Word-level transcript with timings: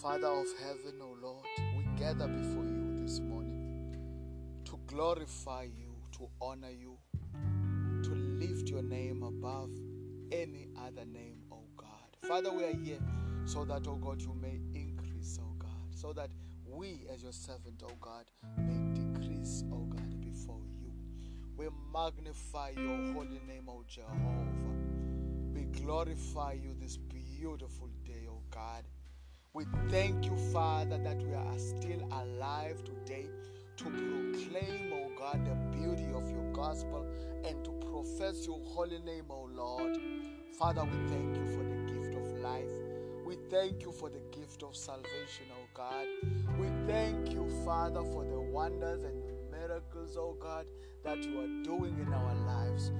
Father 0.00 0.28
of 0.28 0.46
heaven, 0.62 0.94
O 1.02 1.14
Lord, 1.20 1.44
we 1.76 1.84
gather 1.98 2.26
before 2.26 2.64
you 2.64 3.02
this 3.02 3.20
morning 3.20 3.94
to 4.64 4.78
glorify 4.86 5.64
you, 5.64 5.94
to 6.12 6.26
honor 6.40 6.70
you, 6.70 6.96
to 8.02 8.14
lift 8.14 8.70
your 8.70 8.80
name 8.80 9.22
above 9.22 9.68
any 10.32 10.68
other 10.78 11.04
name, 11.04 11.42
O 11.52 11.58
God. 11.76 12.16
Father, 12.26 12.50
we 12.50 12.64
are 12.64 12.74
here 12.82 12.98
so 13.44 13.66
that, 13.66 13.86
O 13.86 13.96
God, 13.96 14.22
you 14.22 14.34
may 14.40 14.58
increase, 14.74 15.38
O 15.38 15.52
God, 15.58 15.68
so 15.94 16.14
that 16.14 16.30
we, 16.66 17.02
as 17.12 17.22
your 17.22 17.32
servant, 17.32 17.82
O 17.84 17.90
God, 18.00 18.24
may 18.56 18.98
decrease, 18.98 19.64
O 19.70 19.80
God, 19.80 20.18
before 20.18 20.62
you. 20.80 20.94
We 21.58 21.66
magnify 21.92 22.70
your 22.70 23.12
holy 23.12 23.42
name, 23.46 23.68
O 23.68 23.84
Jehovah. 23.86 24.48
We 25.52 25.64
glorify 25.78 26.54
you 26.54 26.74
this 26.80 26.96
beautiful 26.96 27.90
day, 28.06 28.26
O 28.30 28.40
God. 28.50 28.84
We 29.52 29.64
thank 29.88 30.26
you, 30.26 30.36
Father, 30.52 30.96
that 30.98 31.20
we 31.20 31.34
are 31.34 31.58
still 31.58 32.00
alive 32.12 32.84
today 32.84 33.26
to 33.78 33.84
proclaim, 33.84 34.92
O 34.92 35.10
God, 35.18 35.44
the 35.44 35.56
beauty 35.76 36.06
of 36.14 36.30
your 36.30 36.52
gospel 36.52 37.04
and 37.44 37.64
to 37.64 37.72
profess 37.90 38.46
your 38.46 38.60
holy 38.62 39.00
name, 39.00 39.24
O 39.28 39.48
Lord. 39.52 39.98
Father, 40.56 40.84
we 40.84 41.08
thank 41.08 41.36
you 41.36 41.46
for 41.46 41.64
the 41.64 41.92
gift 41.92 42.14
of 42.14 42.38
life. 42.38 42.70
We 43.26 43.38
thank 43.50 43.82
you 43.82 43.90
for 43.90 44.08
the 44.08 44.20
gift 44.30 44.62
of 44.62 44.76
salvation, 44.76 45.46
O 45.50 45.66
God. 45.74 46.06
We 46.56 46.68
thank 46.86 47.32
you, 47.32 47.50
Father, 47.64 48.04
for 48.04 48.24
the 48.24 48.40
wonders 48.40 49.02
and 49.02 49.20
miracles, 49.50 50.16
O 50.16 50.36
God, 50.40 50.66
that 51.02 51.24
you 51.24 51.40
are 51.40 51.64
doing 51.64 51.98
in 51.98 52.12
our 52.12 52.34
lives. 52.46 52.92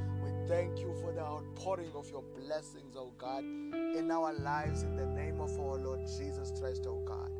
Thank 0.51 0.81
you 0.81 0.93
for 1.01 1.13
the 1.13 1.21
outpouring 1.21 1.93
of 1.95 2.11
your 2.11 2.25
blessings, 2.37 2.97
O 2.97 3.13
God, 3.17 3.45
in 3.45 4.11
our 4.11 4.33
lives 4.33 4.83
in 4.83 4.97
the 4.97 5.07
name 5.07 5.41
of 5.41 5.49
our 5.61 5.77
Lord 5.77 6.01
Jesus 6.19 6.53
Christ, 6.59 6.87
O 6.89 6.97
God. 7.07 7.31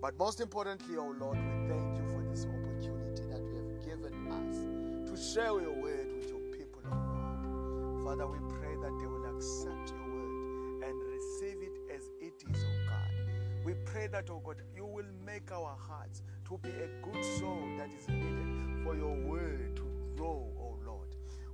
But 0.00 0.18
most 0.18 0.40
importantly, 0.40 0.96
O 0.96 1.14
Lord, 1.20 1.36
we 1.36 1.68
thank 1.68 1.98
you 1.98 2.06
for 2.08 2.22
this 2.30 2.46
opportunity 2.46 3.24
that 3.28 3.42
you 3.42 3.58
have 3.58 3.84
given 3.84 4.26
us 4.32 5.10
to 5.10 5.22
share 5.22 5.60
your 5.60 5.74
word 5.82 6.08
with 6.16 6.30
your 6.30 6.40
people, 6.56 6.80
O 6.90 6.96
Lord. 7.44 8.04
Father, 8.04 8.26
we 8.26 8.38
pray 8.54 8.74
that 8.80 8.98
they 8.98 9.06
will 9.06 9.26
accept 9.36 9.92
your 9.92 10.14
word 10.14 10.88
and 10.88 10.98
receive 11.12 11.58
it 11.60 11.94
as 11.94 12.08
it 12.22 12.42
is, 12.54 12.64
O 12.64 12.88
God. 12.88 13.66
We 13.66 13.74
pray 13.84 14.06
that, 14.06 14.30
O 14.30 14.40
God, 14.42 14.62
you 14.74 14.86
will 14.86 15.10
make 15.26 15.52
our 15.52 15.76
hearts 15.78 16.22
to 16.48 16.56
be 16.56 16.70
a 16.70 16.88
good 17.02 17.22
soul 17.38 17.60
that 17.76 17.90
is 17.92 18.08
needed 18.08 18.82
for 18.82 18.96
your 18.96 19.14
word 19.28 19.76
to 19.76 19.82
grow. 20.16 20.59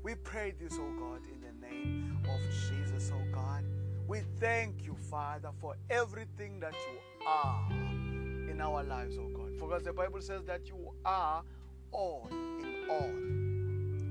We 0.07 0.15
pray 0.15 0.53
this, 0.57 0.75
O 0.75 0.89
God, 1.01 1.23
in 1.27 1.41
the 1.41 1.67
name 1.67 2.17
of 2.33 2.41
Jesus, 2.53 3.11
O 3.13 3.21
God. 3.35 3.65
We 4.07 4.21
thank 4.39 4.85
you, 4.85 4.95
Father, 5.11 5.51
for 5.61 5.75
everything 5.91 6.61
that 6.61 6.75
you 6.75 7.27
are 7.27 7.69
in 8.49 8.61
our 8.61 8.85
lives, 8.85 9.19
oh 9.19 9.29
God. 9.37 9.59
Because 9.59 9.83
the 9.83 9.93
Bible 9.93 10.21
says 10.21 10.45
that 10.45 10.69
you 10.69 10.93
are 11.05 11.43
all 11.91 12.29
in 12.31 12.89
all. 12.89 13.11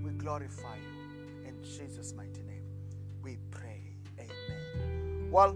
We 0.04 0.12
glorify 0.18 0.76
you 0.76 1.48
in 1.48 1.64
Jesus' 1.64 2.14
mighty 2.14 2.44
name. 2.44 2.66
We 3.22 3.38
pray. 3.50 3.96
Amen. 4.20 5.30
Well, 5.32 5.56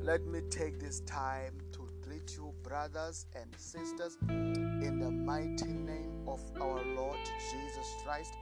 let 0.00 0.24
me 0.24 0.40
take 0.48 0.80
this 0.80 1.00
time 1.00 1.58
to 1.72 1.90
greet 2.00 2.34
you, 2.38 2.54
brothers 2.62 3.26
and 3.34 3.54
sisters, 3.58 4.16
in 4.30 4.98
the 4.98 5.10
mighty 5.10 5.66
name 5.66 6.26
of 6.26 6.40
our 6.58 6.82
Lord 6.96 7.18
Jesus 7.52 7.86
Christ. 8.02 8.32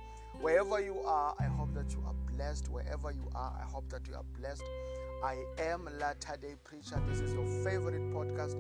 Wherever 0.43 0.81
you 0.81 0.99
are, 1.07 1.37
I 1.39 1.45
hope 1.45 1.73
that 1.75 1.93
you 1.93 2.03
are 2.05 2.15
blessed. 2.35 2.69
Wherever 2.69 3.13
you 3.13 3.31
are, 3.33 3.57
I 3.57 3.63
hope 3.63 3.89
that 3.91 4.09
you 4.09 4.17
are 4.17 4.25
blessed. 4.37 4.65
I 5.23 5.37
am 5.57 5.89
Latter 6.01 6.37
Day 6.43 6.57
Preacher. 6.65 7.01
This 7.09 7.21
is 7.21 7.33
your 7.33 7.47
favorite 7.63 8.03
podcast, 8.13 8.57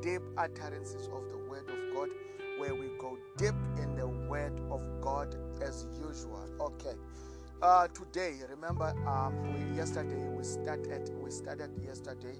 Deep 0.00 0.22
Utterances 0.38 1.08
of 1.08 1.28
the 1.32 1.38
Word 1.50 1.68
of 1.68 1.96
God, 1.96 2.10
where 2.58 2.76
we 2.76 2.90
go 3.00 3.18
deep 3.36 3.56
in 3.82 3.96
the 3.96 4.06
Word 4.06 4.52
of 4.70 4.80
God 5.00 5.36
as 5.60 5.88
usual. 5.98 6.48
Okay. 6.60 6.94
Uh, 7.60 7.88
today, 7.88 8.36
remember, 8.48 8.94
um, 9.08 9.52
we, 9.52 9.76
yesterday 9.76 10.28
we 10.28 10.44
started. 10.44 11.10
We 11.20 11.32
started 11.32 11.70
yesterday 11.84 12.36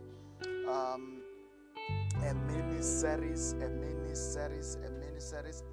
um, 0.69 1.23
a 2.23 2.35
mini 2.35 2.81
series, 2.83 3.55
a 3.55 3.69
mini 3.69 4.15
series, 4.15 4.77
a 4.77 4.91
mini 4.91 5.19
series. 5.19 5.65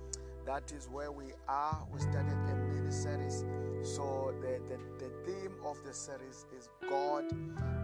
That 0.45 0.71
is 0.73 0.89
where 0.89 1.11
we 1.11 1.25
are. 1.47 1.87
We 1.91 1.99
started 1.99 2.33
a 2.33 2.55
mini 2.55 2.91
series. 2.91 3.45
So 3.83 4.33
the, 4.41 4.59
the, 4.67 4.77
the 4.99 5.11
theme 5.25 5.53
of 5.65 5.77
the 5.85 5.93
series 5.93 6.45
is 6.57 6.69
God 6.89 7.25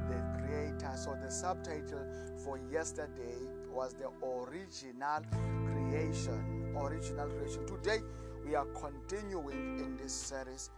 the 0.09 0.43
creator. 0.43 0.91
So 0.97 1.15
the 1.21 1.31
subtitle 1.31 2.05
for 2.43 2.59
yesterday 2.71 3.37
was 3.71 3.93
the 3.93 4.09
original 4.25 5.21
creation. 5.65 6.73
Original 6.75 7.29
creation. 7.29 7.65
Today 7.65 7.99
we 8.45 8.55
are 8.55 8.65
continuing 8.65 9.79
in 9.79 9.97
this 9.97 10.13
series, 10.13 10.69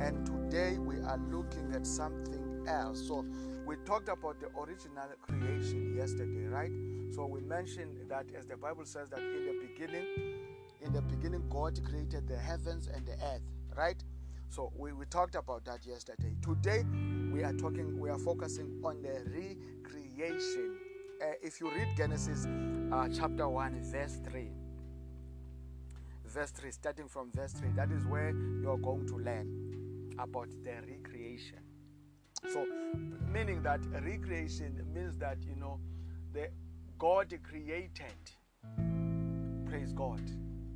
and 0.00 0.26
today 0.26 0.78
we 0.78 0.96
are 1.00 1.20
looking 1.30 1.72
at 1.74 1.86
something 1.86 2.64
else. 2.66 3.06
So 3.06 3.24
we 3.66 3.76
talked 3.84 4.08
about 4.08 4.40
the 4.40 4.48
original 4.58 5.08
creation 5.22 5.94
yesterday, 5.96 6.46
right? 6.46 6.72
So 7.10 7.26
we 7.26 7.40
mentioned 7.40 8.08
that 8.08 8.26
as 8.36 8.46
the 8.46 8.56
Bible 8.56 8.84
says 8.84 9.10
that 9.10 9.20
in 9.20 9.46
the 9.46 9.66
beginning, 9.66 10.06
in 10.82 10.92
the 10.92 11.02
beginning, 11.02 11.42
God 11.50 11.78
created 11.84 12.26
the 12.28 12.36
heavens 12.36 12.88
and 12.92 13.04
the 13.06 13.12
earth, 13.12 13.42
right? 13.76 14.02
So 14.48 14.72
we, 14.76 14.92
we 14.92 15.04
talked 15.06 15.34
about 15.34 15.64
that 15.66 15.86
yesterday. 15.86 16.34
Today 16.42 16.84
we 17.32 17.42
are 17.44 17.52
talking, 17.52 17.98
we 17.98 18.10
are 18.10 18.18
focusing 18.18 18.80
on 18.84 19.02
the 19.02 19.22
recreation. 19.30 20.76
Uh, 21.22 21.32
if 21.42 21.60
you 21.60 21.70
read 21.70 21.88
Genesis 21.96 22.46
uh, 22.92 23.08
chapter 23.08 23.48
1, 23.48 23.80
verse 23.82 24.18
3, 24.28 24.50
verse 26.26 26.50
3, 26.50 26.70
starting 26.70 27.08
from 27.08 27.30
verse 27.32 27.52
3, 27.52 27.70
that 27.76 27.90
is 27.92 28.04
where 28.06 28.30
you're 28.62 28.78
going 28.78 29.06
to 29.06 29.16
learn 29.16 30.12
about 30.18 30.48
the 30.64 30.72
recreation. 30.88 31.58
So, 32.52 32.66
meaning 33.30 33.62
that 33.62 33.80
recreation 34.02 34.82
means 34.92 35.16
that, 35.18 35.38
you 35.46 35.56
know, 35.56 35.78
the 36.32 36.48
God 36.98 37.32
created, 37.42 38.14
praise 39.66 39.92
God, 39.92 40.22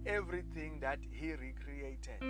everything 0.06 0.78
that 0.80 0.98
He 1.10 1.32
recreated 1.32 2.22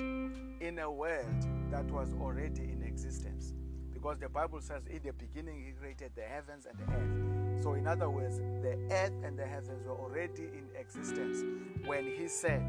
in 0.60 0.78
a 0.78 0.90
world 0.90 1.70
that 1.70 1.90
was 1.90 2.12
already 2.20 2.62
in 2.62 2.82
existence. 2.82 3.54
Because 3.92 4.18
the 4.18 4.28
Bible 4.28 4.60
says, 4.60 4.82
in 4.90 5.00
the 5.02 5.12
beginning, 5.12 5.64
He 5.64 5.72
created 5.72 6.12
the 6.14 6.22
heavens 6.22 6.66
and 6.66 6.78
the 6.78 6.92
earth. 6.92 7.62
So, 7.62 7.74
in 7.74 7.86
other 7.86 8.10
words, 8.10 8.38
the 8.38 8.76
earth 8.90 9.14
and 9.24 9.38
the 9.38 9.46
heavens 9.46 9.86
were 9.86 9.96
already 9.96 10.44
in 10.44 10.68
existence 10.78 11.42
when 11.86 12.04
He 12.06 12.28
said, 12.28 12.60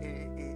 in, 0.00 0.38
in, 0.38 0.54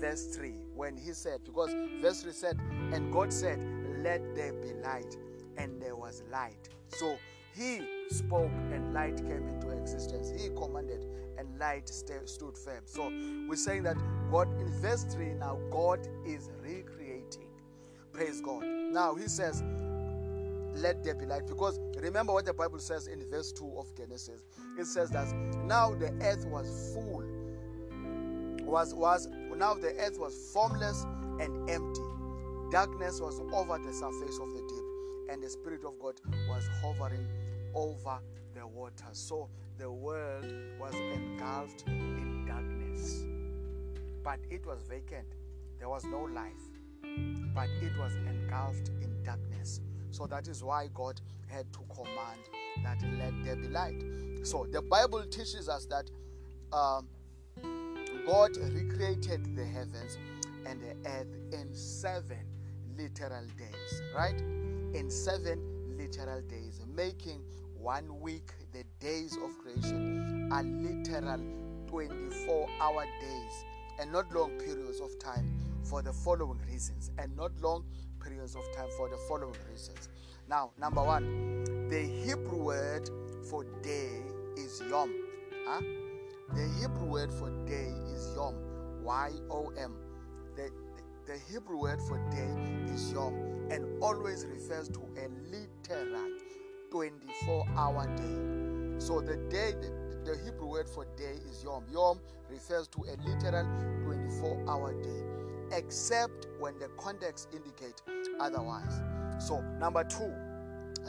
verse 0.00 0.36
3, 0.36 0.54
when 0.74 0.96
He 0.96 1.12
said, 1.12 1.40
because 1.44 1.74
verse 2.00 2.22
3 2.22 2.32
said, 2.32 2.58
and 2.92 3.12
God 3.12 3.32
said, 3.32 3.58
Let 3.98 4.34
there 4.36 4.52
be 4.52 4.72
light, 4.84 5.16
and 5.56 5.82
there 5.82 5.96
was 5.96 6.22
light. 6.30 6.68
So, 6.86 7.16
he 7.54 7.97
spoke 8.10 8.50
and 8.72 8.92
light 8.92 9.16
came 9.16 9.48
into 9.48 9.70
existence. 9.70 10.30
He 10.30 10.48
commanded 10.50 11.06
and 11.38 11.48
light 11.58 11.88
st- 11.88 12.28
stood 12.28 12.56
firm. 12.56 12.82
So 12.84 13.12
we're 13.48 13.56
saying 13.56 13.84
that 13.84 13.96
God, 14.30 14.48
in 14.60 14.68
verse 14.80 15.04
3 15.04 15.34
now, 15.34 15.58
God 15.70 16.06
is 16.26 16.50
recreating. 16.62 17.48
Praise 18.12 18.40
God. 18.40 18.64
Now 18.64 19.14
he 19.14 19.28
says, 19.28 19.62
let 20.74 21.02
there 21.02 21.14
be 21.14 21.26
light. 21.26 21.46
Because 21.46 21.78
remember 22.00 22.32
what 22.32 22.44
the 22.44 22.54
Bible 22.54 22.78
says 22.78 23.06
in 23.06 23.24
verse 23.30 23.52
2 23.52 23.74
of 23.76 23.94
Genesis. 23.96 24.44
It 24.78 24.86
says 24.86 25.10
that 25.10 25.32
now 25.64 25.94
the 25.94 26.12
earth 26.22 26.46
was 26.46 26.94
full. 26.94 27.24
Was 28.64 28.94
was 28.94 29.28
now 29.56 29.74
the 29.74 29.94
earth 29.98 30.18
was 30.18 30.50
formless 30.52 31.04
and 31.40 31.70
empty. 31.70 32.02
Darkness 32.70 33.20
was 33.20 33.40
over 33.52 33.78
the 33.78 33.92
surface 33.92 34.38
of 34.38 34.52
the 34.52 34.60
deep, 34.60 35.32
and 35.32 35.42
the 35.42 35.48
Spirit 35.48 35.84
of 35.84 35.98
God 35.98 36.20
was 36.48 36.68
hovering 36.82 37.26
over 37.74 38.18
the 38.54 38.66
water. 38.66 39.06
So 39.12 39.48
the 39.78 39.90
world 39.90 40.46
was 40.80 40.94
engulfed 40.94 41.84
in 41.86 42.44
darkness. 42.46 43.24
But 44.24 44.40
it 44.50 44.66
was 44.66 44.82
vacant. 44.88 45.26
There 45.78 45.88
was 45.88 46.04
no 46.04 46.22
life. 46.22 46.52
But 47.54 47.68
it 47.80 47.96
was 47.98 48.14
engulfed 48.16 48.88
in 49.00 49.22
darkness. 49.24 49.80
So 50.10 50.26
that 50.26 50.48
is 50.48 50.64
why 50.64 50.88
God 50.94 51.20
had 51.46 51.72
to 51.72 51.80
command 51.94 52.40
that 52.82 53.00
let 53.18 53.32
there 53.44 53.56
be 53.56 53.68
light. 53.68 54.02
So 54.42 54.66
the 54.70 54.82
Bible 54.82 55.24
teaches 55.24 55.68
us 55.68 55.86
that 55.86 56.10
um, 56.72 57.08
God 58.26 58.56
recreated 58.56 59.56
the 59.56 59.64
heavens 59.64 60.18
and 60.66 60.80
the 60.80 61.08
earth 61.08 61.28
in 61.52 61.74
seven 61.74 62.44
literal 62.96 63.46
days, 63.56 64.02
right? 64.14 64.38
In 64.94 65.10
seven 65.10 65.96
literal 65.96 66.42
days, 66.42 66.80
making 66.94 67.42
one 67.80 68.20
week 68.20 68.52
the 68.72 68.84
days 69.00 69.36
of 69.44 69.56
creation 69.58 70.48
are 70.52 70.62
literal 70.62 71.40
24 71.86 72.68
hour 72.80 73.04
days 73.20 73.64
and 74.00 74.12
not 74.12 74.30
long 74.32 74.50
periods 74.58 75.00
of 75.00 75.18
time 75.18 75.58
for 75.84 76.02
the 76.02 76.12
following 76.12 76.60
reasons 76.70 77.10
and 77.18 77.34
not 77.36 77.52
long 77.60 77.84
periods 78.20 78.56
of 78.56 78.62
time 78.74 78.88
for 78.96 79.08
the 79.08 79.16
following 79.28 79.56
reasons 79.70 80.08
now 80.48 80.70
number 80.78 81.02
one 81.02 81.88
the 81.88 82.02
hebrew 82.02 82.62
word 82.62 83.08
for 83.48 83.64
day 83.82 84.20
is 84.58 84.82
yom. 84.90 85.14
Huh? 85.66 85.80
The 86.54 86.68
Hebrew 86.80 87.06
word 87.06 87.32
for 87.32 87.50
day 87.66 87.92
is 88.14 88.34
yom. 88.34 88.54
Y 89.02 89.30
O 89.50 89.72
M. 89.78 89.96
The, 90.56 90.70
the, 90.96 91.32
the 91.32 91.38
Hebrew 91.50 91.78
word 91.78 92.00
for 92.02 92.18
day 92.30 92.50
is 92.92 93.12
yom 93.12 93.34
and 93.70 94.02
always 94.02 94.44
refers 94.44 94.88
to 94.90 95.00
a 95.16 95.28
literal 95.50 96.30
24 96.90 97.66
hour 97.76 98.06
day. 98.16 98.98
So 98.98 99.20
the 99.20 99.36
day, 99.50 99.72
the, 99.80 100.32
the 100.32 100.38
Hebrew 100.44 100.68
word 100.68 100.88
for 100.88 101.06
day 101.16 101.36
is 101.50 101.62
yom. 101.64 101.84
Yom 101.92 102.20
refers 102.50 102.88
to 102.88 103.04
a 103.04 103.14
literal 103.28 103.66
24 104.04 104.64
hour 104.68 104.94
day, 105.02 105.76
except 105.76 106.46
when 106.58 106.78
the 106.78 106.88
context 106.98 107.48
indicate 107.52 108.02
otherwise. 108.40 109.00
So, 109.38 109.60
number 109.78 110.04
two, 110.04 110.32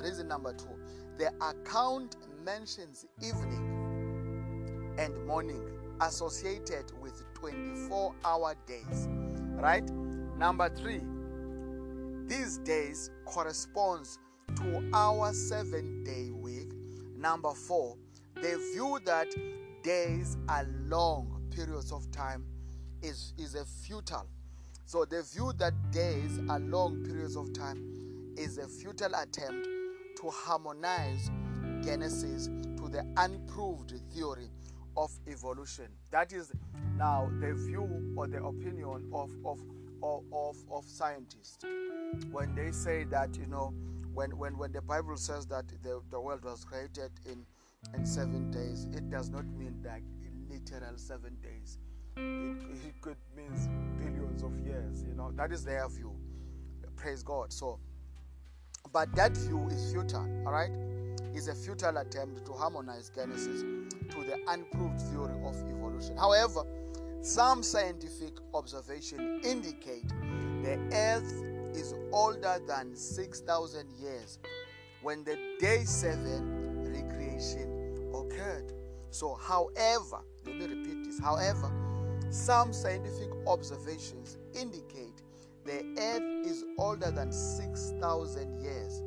reason 0.04 0.28
number 0.28 0.54
two, 0.54 0.70
the 1.18 1.32
account 1.44 2.16
mentions 2.46 3.06
evening 3.22 4.96
and 4.98 5.26
morning 5.26 5.64
associated 6.02 6.92
with 7.02 7.24
24 7.34 8.14
hour 8.24 8.56
days, 8.68 9.08
right? 9.56 9.90
Number 10.38 10.70
three, 10.70 11.02
these 12.28 12.60
days 12.60 13.10
corresponds 13.26 14.20
to 14.56 14.90
our 14.94 15.34
seven 15.34 16.04
day 16.04 16.30
week. 16.32 16.72
Number 17.16 17.54
four, 17.54 17.98
they 18.42 18.56
view 18.74 19.00
that 19.06 19.28
days 19.84 20.38
are 20.48 20.66
long 20.86 21.42
periods 21.52 21.92
of 21.92 22.10
time 22.12 22.46
is, 23.02 23.34
is 23.38 23.56
a 23.56 23.66
futile. 23.66 24.28
So 24.86 25.06
they 25.06 25.22
view 25.22 25.52
that 25.58 25.74
days 25.92 26.40
are 26.50 26.60
long 26.60 27.04
periods 27.04 27.36
of 27.36 27.54
time 27.54 28.34
is 28.38 28.58
a 28.58 28.68
futile 28.68 29.14
attempt 29.16 29.68
to 30.22 30.30
harmonize 30.30 31.30
Genesis 31.84 32.48
to 32.48 32.90
the 32.90 33.06
unproved 33.18 33.94
theory 34.14 34.50
of 34.98 35.12
evolution. 35.28 35.88
That 36.12 36.34
is 36.34 36.52
now 36.98 37.30
the 37.40 37.54
view 37.54 38.14
or 38.16 38.28
the 38.28 38.44
opinion 38.44 39.10
of, 39.14 39.32
of, 39.46 39.60
of, 40.02 40.24
of, 40.34 40.56
of 40.72 40.86
scientists. 40.86 41.64
When 42.32 42.56
they 42.56 42.72
say 42.72 43.04
that, 43.06 43.36
you 43.38 43.46
know, 43.46 43.74
when, 44.20 44.38
when, 44.38 44.58
when 44.58 44.72
the 44.74 44.82
Bible 44.82 45.16
says 45.16 45.46
that 45.46 45.70
the, 45.82 46.02
the 46.12 46.20
world 46.20 46.44
was 46.44 46.66
created 46.66 47.10
in, 47.26 47.46
in 47.96 48.06
seven 48.06 48.52
days, 48.52 48.86
it 48.92 49.10
does 49.10 49.30
not 49.30 49.46
mean 49.58 49.82
that 49.82 50.02
literal 50.50 50.98
seven 50.98 51.38
days. 51.42 51.78
It, 52.18 52.86
it 52.86 53.02
could 53.02 53.16
mean 53.34 53.54
billions 53.98 54.44
of 54.44 54.60
years, 54.60 55.06
you 55.08 55.14
know. 55.14 55.32
That 55.32 55.54
is 55.54 55.64
their 55.64 55.88
view. 55.88 56.14
Praise 56.98 57.24
God. 57.24 57.54
So, 57.54 57.80
but 58.92 59.16
that 59.16 59.38
view 59.38 59.70
is 59.70 59.94
futile, 59.94 60.28
all 60.46 60.52
right? 60.52 60.72
Is 61.34 61.48
a 61.48 61.56
futile 61.56 61.96
attempt 61.96 62.46
to 62.46 62.52
harmonize 62.52 63.10
Genesis 63.16 63.62
to 63.62 64.18
the 64.26 64.38
unproved 64.50 65.00
theory 65.00 65.32
of 65.46 65.56
evolution. 65.70 66.18
However, 66.18 66.64
some 67.22 67.64
scientific 67.64 68.34
observation 68.54 69.40
indicate 69.46 70.10
the 70.62 70.78
earth 70.92 71.49
is 71.76 71.94
older 72.12 72.60
than 72.68 72.96
6,000 72.96 73.90
years 74.00 74.40
when 75.02 75.24
the 75.24 75.38
day 75.60 75.84
7 75.84 76.84
recreation 76.94 78.10
occurred. 78.14 78.74
So, 79.12 79.36
however, 79.36 80.22
let 80.46 80.56
me 80.56 80.66
repeat 80.66 81.06
this. 81.06 81.20
However, 81.20 81.72
some 82.30 82.74
scientific 82.74 83.30
observations 83.48 84.38
indicate 84.54 85.22
the 85.66 85.84
earth 85.98 86.48
is 86.48 86.64
older 86.78 87.12
than 87.12 87.32
6,000 87.32 88.62
years 88.62 89.02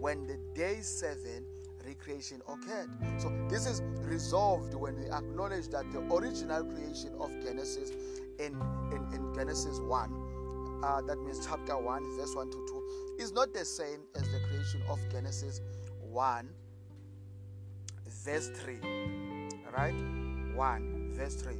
when 0.00 0.26
the 0.26 0.38
day 0.54 0.80
7 0.80 1.44
recreation 1.84 2.40
occurred. 2.48 2.90
So, 3.18 3.32
this 3.48 3.66
is 3.66 3.82
resolved 4.02 4.74
when 4.74 4.96
we 4.98 5.10
acknowledge 5.10 5.68
that 5.68 5.90
the 5.92 6.00
original 6.14 6.64
creation 6.64 7.14
of 7.18 7.30
Genesis 7.42 7.90
in, 8.38 8.60
in, 8.92 9.06
in 9.14 9.34
Genesis 9.34 9.80
1 9.80 10.27
uh, 10.82 11.00
that 11.02 11.18
means 11.18 11.44
chapter 11.46 11.76
1, 11.76 12.16
verse 12.16 12.34
1 12.34 12.50
to 12.50 12.66
2, 13.18 13.22
is 13.22 13.32
not 13.32 13.52
the 13.52 13.64
same 13.64 14.00
as 14.14 14.22
the 14.22 14.40
creation 14.48 14.80
of 14.88 14.98
Genesis 15.10 15.60
1, 16.00 16.48
verse 18.24 18.48
3. 18.48 18.78
Right? 19.76 19.94
1, 20.54 21.12
verse 21.14 21.34
3. 21.36 21.54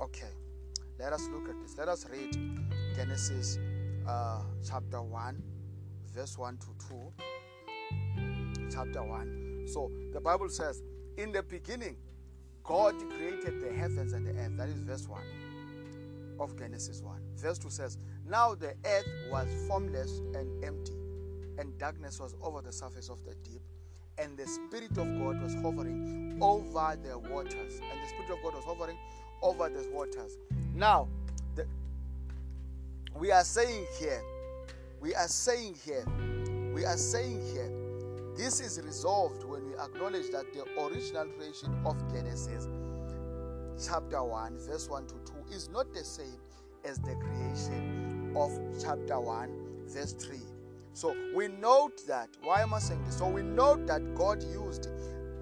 Okay, 0.00 0.30
let 0.98 1.12
us 1.12 1.28
look 1.32 1.48
at 1.48 1.60
this. 1.62 1.78
Let 1.78 1.88
us 1.88 2.06
read 2.10 2.36
Genesis 2.96 3.58
uh, 4.08 4.42
chapter 4.66 5.00
1, 5.00 5.42
verse 6.14 6.36
1 6.36 6.58
to 6.58 6.66
2. 6.88 8.68
Chapter 8.70 9.02
1. 9.04 9.66
So 9.66 9.90
the 10.12 10.20
Bible 10.20 10.48
says, 10.48 10.82
In 11.18 11.30
the 11.30 11.42
beginning, 11.42 11.96
God 12.64 12.94
created 13.16 13.60
the 13.60 13.72
heavens 13.72 14.12
and 14.12 14.26
the 14.26 14.32
earth. 14.32 14.56
That 14.56 14.68
is 14.68 14.80
verse 14.80 15.06
1 15.08 15.20
of 16.42 16.56
Genesis 16.58 17.00
1. 17.02 17.20
Verse 17.36 17.58
2 17.58 17.70
says, 17.70 17.98
Now 18.28 18.54
the 18.54 18.74
earth 18.84 19.08
was 19.30 19.48
formless 19.68 20.18
and 20.34 20.64
empty, 20.64 20.94
and 21.58 21.76
darkness 21.78 22.20
was 22.20 22.34
over 22.42 22.60
the 22.60 22.72
surface 22.72 23.08
of 23.08 23.24
the 23.24 23.34
deep, 23.48 23.62
and 24.18 24.36
the 24.36 24.46
Spirit 24.46 24.90
of 24.92 25.06
God 25.18 25.42
was 25.42 25.54
hovering 25.54 26.38
over 26.40 26.98
the 27.02 27.18
waters. 27.18 27.80
And 27.80 28.02
the 28.02 28.08
Spirit 28.08 28.30
of 28.30 28.42
God 28.42 28.54
was 28.54 28.64
hovering 28.64 28.98
over 29.40 29.68
the 29.68 29.88
waters. 29.92 30.36
Now, 30.74 31.08
the, 31.54 31.66
we 33.14 33.30
are 33.30 33.44
saying 33.44 33.86
here, 33.98 34.22
we 35.00 35.14
are 35.14 35.28
saying 35.28 35.76
here, 35.84 36.04
we 36.74 36.84
are 36.84 36.96
saying 36.96 37.40
here, 37.52 37.70
this 38.36 38.60
is 38.60 38.80
resolved 38.82 39.44
when 39.44 39.66
we 39.68 39.74
acknowledge 39.74 40.30
that 40.30 40.46
the 40.54 40.64
original 40.80 41.26
creation 41.36 41.74
of 41.84 41.96
Genesis 42.12 42.66
chapter 43.86 44.22
1, 44.22 44.58
verse 44.58 44.88
1 44.88 45.06
to 45.06 45.14
2 45.48 45.54
is 45.54 45.68
not 45.68 45.92
the 45.92 46.04
same 46.04 46.38
as 46.84 46.98
the 46.98 47.14
creation 47.16 48.32
of 48.36 48.50
chapter 48.80 49.18
1, 49.18 49.50
verse 49.86 50.12
3. 50.12 50.38
So 50.94 51.16
we 51.34 51.48
note 51.48 52.06
that, 52.06 52.28
why 52.42 52.60
am 52.60 52.74
I 52.74 52.78
saying 52.78 53.04
this? 53.04 53.18
So 53.18 53.28
we 53.28 53.42
note 53.42 53.86
that 53.86 54.14
God 54.14 54.42
used 54.42 54.88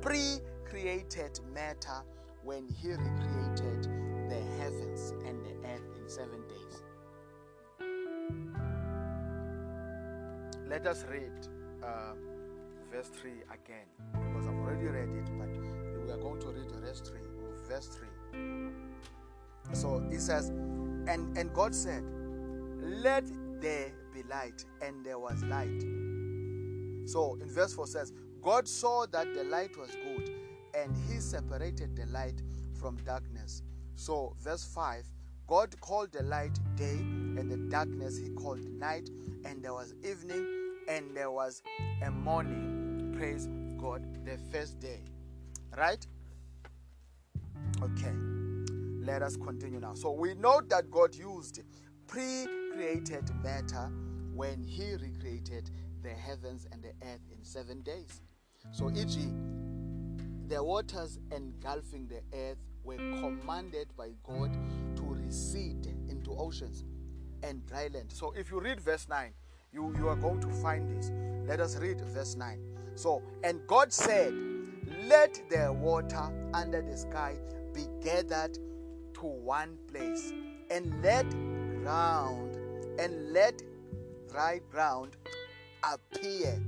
pre 0.00 0.38
created 0.64 1.40
matter 1.52 2.02
when 2.44 2.68
He 2.80 2.90
recreated 2.90 3.84
the 4.28 4.40
heavens 4.58 5.12
and 5.26 5.44
the 5.44 5.68
earth 5.68 5.82
in 6.00 6.08
seven 6.08 6.42
days. 6.48 6.82
Let 10.68 10.86
us 10.86 11.04
read 11.10 11.32
uh, 11.82 12.14
verse 12.92 13.10
3 13.20 13.30
again 13.52 13.86
because 14.12 14.46
I've 14.46 14.54
already 14.54 14.86
read 14.86 15.08
it, 15.08 15.28
but 15.36 15.48
we 16.04 16.12
are 16.12 16.16
going 16.16 16.40
to 16.40 16.48
read 16.48 16.68
the 16.70 16.80
rest 16.86 17.06
3, 17.06 17.18
verse 17.68 17.86
3. 17.86 18.06
So 19.72 20.04
it 20.10 20.20
says, 20.20 20.48
and, 20.48 21.36
and 21.36 21.52
God 21.54 21.74
said, 21.74 22.04
Let 22.80 23.24
there 23.60 23.92
be 24.12 24.22
light, 24.24 24.64
and 24.82 25.04
there 25.04 25.18
was 25.18 25.42
light. 25.44 25.82
So 27.06 27.38
in 27.40 27.48
verse 27.48 27.74
4 27.74 27.86
says, 27.86 28.12
God 28.42 28.66
saw 28.66 29.06
that 29.06 29.34
the 29.34 29.44
light 29.44 29.76
was 29.76 29.90
good, 29.90 30.30
and 30.74 30.96
he 31.08 31.20
separated 31.20 31.94
the 31.96 32.06
light 32.06 32.42
from 32.74 32.96
darkness. 33.04 33.62
So, 33.94 34.34
verse 34.40 34.64
5 34.64 35.04
God 35.46 35.78
called 35.80 36.12
the 36.12 36.22
light 36.22 36.58
day, 36.76 36.96
and 37.00 37.50
the 37.50 37.56
darkness 37.56 38.16
he 38.16 38.30
called 38.30 38.64
night, 38.78 39.10
and 39.44 39.62
there 39.62 39.74
was 39.74 39.94
evening, 40.04 40.46
and 40.88 41.14
there 41.14 41.30
was 41.30 41.62
a 42.02 42.10
morning. 42.10 43.12
Praise 43.18 43.48
God, 43.76 44.24
the 44.24 44.38
first 44.52 44.78
day. 44.78 45.00
Right? 45.76 46.06
Okay. 47.82 48.12
Let 49.04 49.22
us 49.22 49.36
continue 49.36 49.80
now. 49.80 49.94
So 49.94 50.12
we 50.12 50.34
know 50.34 50.60
that 50.68 50.90
God 50.90 51.14
used 51.14 51.60
pre 52.06 52.46
created 52.72 53.30
matter 53.42 53.90
when 54.34 54.62
He 54.62 54.92
recreated 54.92 55.70
the 56.02 56.10
heavens 56.10 56.66
and 56.72 56.82
the 56.82 56.92
earth 57.06 57.20
in 57.30 57.44
seven 57.44 57.82
days. 57.82 58.20
So, 58.72 58.90
e.g., 58.90 59.18
the 60.48 60.62
waters 60.62 61.18
engulfing 61.30 62.08
the 62.08 62.20
earth 62.36 62.58
were 62.84 62.96
commanded 62.96 63.88
by 63.96 64.10
God 64.22 64.52
to 64.96 65.02
recede 65.02 65.94
into 66.08 66.32
oceans 66.32 66.84
and 67.42 67.64
dry 67.66 67.88
land. 67.92 68.12
So, 68.12 68.32
if 68.36 68.50
you 68.50 68.60
read 68.60 68.80
verse 68.80 69.08
9, 69.08 69.32
you, 69.72 69.94
you 69.96 70.08
are 70.08 70.16
going 70.16 70.40
to 70.40 70.48
find 70.48 70.90
this. 70.90 71.10
Let 71.46 71.60
us 71.60 71.76
read 71.76 72.00
verse 72.00 72.36
9. 72.36 72.58
So, 72.94 73.22
and 73.44 73.66
God 73.66 73.92
said, 73.92 74.34
Let 75.06 75.40
the 75.48 75.72
water 75.72 76.30
under 76.52 76.82
the 76.82 76.96
sky 76.96 77.36
be 77.72 77.86
gathered 78.02 78.58
to 79.14 79.26
one 79.26 79.76
place. 79.90 80.32
And 80.70 81.02
let 81.02 81.28
ground 81.82 82.56
and 82.98 83.32
let 83.32 83.62
dry 84.30 84.60
ground 84.70 85.16
appear. 85.82 86.60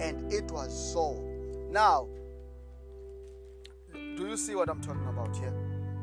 And 0.00 0.32
it 0.32 0.50
was 0.50 0.92
so. 0.92 1.22
Now 1.70 2.08
do 4.16 4.26
you 4.26 4.36
see 4.36 4.54
what 4.54 4.70
i'm 4.70 4.80
talking 4.80 5.06
about 5.08 5.36
here? 5.36 5.52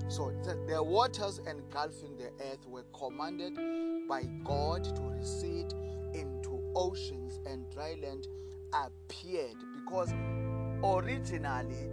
So 0.08 0.32
the, 0.44 0.56
the 0.68 0.84
waters 0.84 1.40
engulfing 1.40 2.18
the 2.18 2.30
earth 2.46 2.66
were 2.68 2.84
commanded 2.94 3.58
by 4.08 4.24
god 4.44 4.84
to 4.84 5.02
recede 5.02 5.74
into 6.14 6.62
oceans 6.76 7.40
and 7.48 7.70
dry 7.72 7.96
land 8.02 8.28
appeared. 8.74 9.56
Because 9.76 10.14
originally, 10.84 11.90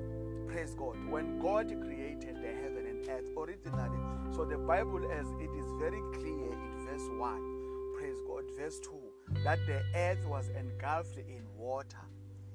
praise 0.50 0.74
God, 0.74 0.96
when 1.08 1.38
God 1.38 1.68
created 1.80 2.36
the 2.42 2.48
heaven 2.48 2.84
and 2.88 3.08
earth, 3.08 3.30
originally, 3.36 3.98
so 4.34 4.44
the 4.44 4.58
Bible, 4.58 5.00
as 5.12 5.26
it 5.40 5.50
is 5.56 5.66
very 5.78 6.00
clear 6.12 6.52
in 6.52 6.86
verse 6.86 7.08
1, 7.16 7.96
praise 7.96 8.16
God, 8.26 8.44
verse 8.58 8.80
2, 8.80 8.90
that 9.44 9.58
the 9.66 9.80
earth 9.94 10.24
was 10.26 10.48
engulfed 10.58 11.18
in 11.18 11.42
water. 11.56 12.00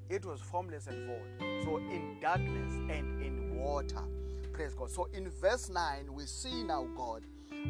It 0.09 0.25
was 0.25 0.41
formless 0.41 0.87
and 0.87 1.07
void. 1.07 1.63
So 1.63 1.77
in 1.77 2.17
darkness 2.21 2.73
and 2.89 3.21
in 3.21 3.55
water. 3.55 4.03
Praise 4.51 4.73
God. 4.73 4.89
So 4.91 5.07
in 5.13 5.29
verse 5.29 5.69
9, 5.69 6.13
we 6.13 6.25
see 6.25 6.63
now 6.63 6.87
God 6.97 7.23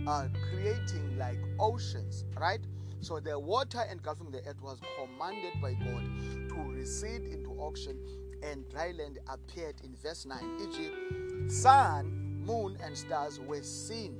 uh, 0.07 0.27
creating 0.49 1.17
like 1.19 1.39
oceans, 1.59 2.25
right? 2.39 2.61
So 2.99 3.19
the 3.19 3.37
water 3.37 3.83
engulfing 3.91 4.31
the 4.31 4.39
earth 4.47 4.61
was 4.61 4.79
commanded 4.97 5.61
by 5.61 5.73
God 5.73 6.49
to 6.49 6.71
recede 6.73 7.25
into 7.25 7.55
ocean, 7.59 7.97
and 8.45 8.69
dry 8.69 8.91
land 8.97 9.19
appeared 9.27 9.75
in 9.83 9.95
verse 9.95 10.25
9. 10.25 10.37
E.g., 10.61 11.49
sun, 11.49 12.41
moon, 12.45 12.77
and 12.83 12.97
stars 12.97 13.39
were 13.39 13.63
seen 13.63 14.19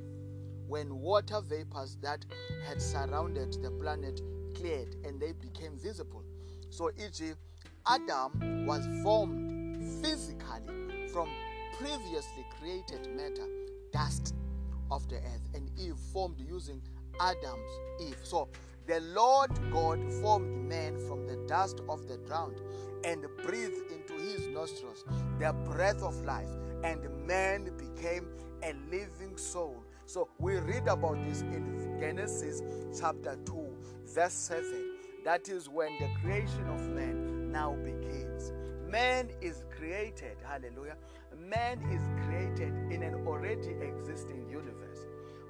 when 0.68 1.00
water 1.00 1.42
vapors 1.42 1.98
that 2.02 2.26
had 2.68 2.82
surrounded 2.82 3.54
the 3.62 3.70
planet 3.72 4.22
cleared 4.56 4.96
and 5.06 5.20
they 5.20 5.32
became 5.34 5.78
visible. 5.78 6.24
So, 6.70 6.90
e.g., 6.90 7.34
Adam 7.88 8.66
was 8.66 8.88
formed 9.04 10.04
physically 10.04 11.08
from 11.14 11.30
previously 11.78 12.46
created 12.60 13.16
matter, 13.16 13.48
dust 13.92 14.34
of 14.90 15.08
the 15.08 15.18
earth, 15.18 15.50
and 15.54 15.70
Eve 15.78 15.98
formed 16.12 16.40
using 16.40 16.82
Adam's 17.20 17.80
Eve. 18.00 18.18
So, 18.24 18.50
the 18.88 19.00
Lord 19.14 19.52
God 19.72 20.00
formed 20.22 20.70
man 20.70 20.98
from 21.08 21.26
the 21.26 21.38
dust 21.48 21.82
of 21.90 22.08
the 22.08 22.18
ground 22.18 22.62
and 23.04 23.26
breathed 23.44 23.92
into 23.92 24.14
his 24.14 24.48
nostrils 24.48 25.04
the 25.40 25.54
breath 25.66 26.02
of 26.02 26.24
life, 26.24 26.50
and 26.84 27.02
man 27.26 27.72
became 27.78 28.28
a 28.64 28.74
living 28.92 29.38
soul. 29.38 29.84
So 30.06 30.30
we 30.38 30.58
read 30.58 30.88
about 30.88 31.18
this 31.24 31.42
in 31.42 31.98
Genesis 32.00 32.62
chapter 33.00 33.38
2, 33.46 33.68
verse 34.06 34.34
7. 34.34 34.92
That 35.24 35.50
is 35.50 35.68
when 35.68 35.92
the 36.00 36.10
creation 36.22 36.68
of 36.70 36.82
man 36.90 37.52
now 37.52 37.76
begins. 37.84 38.54
Man 38.88 39.30
is 39.42 39.64
created, 39.76 40.38
hallelujah. 40.44 40.98
Man 41.38 41.80
is 41.92 42.02
created 42.26 42.74
in 42.92 43.02
an 43.02 43.26
already 43.28 43.72
existing 43.82 44.48
universe. 44.50 45.08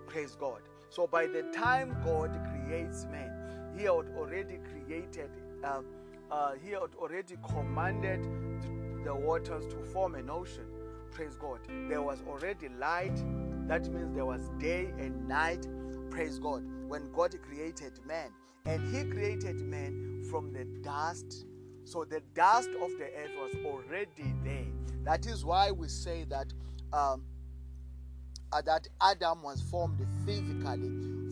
Praise 0.07 0.35
God. 0.39 0.61
So 0.89 1.05
by 1.05 1.27
the 1.27 1.43
time 1.53 1.97
God 2.05 2.31
creates 2.65 3.05
man, 3.11 3.31
he 3.77 3.83
had 3.83 4.05
already 4.17 4.59
created, 4.71 5.29
uh, 5.63 5.81
uh, 6.31 6.51
he 6.63 6.71
had 6.71 6.95
already 6.97 7.35
commanded 7.47 8.23
the 9.03 9.13
waters 9.13 9.65
to 9.67 9.77
form 9.93 10.15
an 10.15 10.29
ocean. 10.29 10.65
Praise 11.11 11.35
God. 11.35 11.59
There 11.87 12.01
was 12.01 12.21
already 12.27 12.69
light. 12.69 13.15
That 13.67 13.87
means 13.91 14.13
there 14.13 14.25
was 14.25 14.49
day 14.59 14.93
and 14.97 15.27
night. 15.27 15.67
Praise 16.09 16.39
God. 16.39 16.63
When 16.87 17.11
God 17.11 17.35
created 17.41 17.99
man, 18.05 18.29
and 18.65 18.81
he 18.93 19.03
created 19.03 19.61
man 19.61 20.23
from 20.29 20.51
the 20.51 20.65
dust. 20.81 21.45
So 21.83 22.03
the 22.03 22.21
dust 22.33 22.69
of 22.81 22.91
the 22.97 23.05
earth 23.05 23.31
was 23.39 23.51
already 23.63 24.33
there. 24.43 24.65
That 25.03 25.27
is 25.27 25.45
why 25.45 25.71
we 25.71 25.87
say 25.87 26.25
that 26.29 26.51
um, 26.91 27.23
uh, 28.51 28.61
that 28.61 28.87
Adam 29.01 29.43
was 29.43 29.61
formed 29.61 29.99
physically 30.25 30.89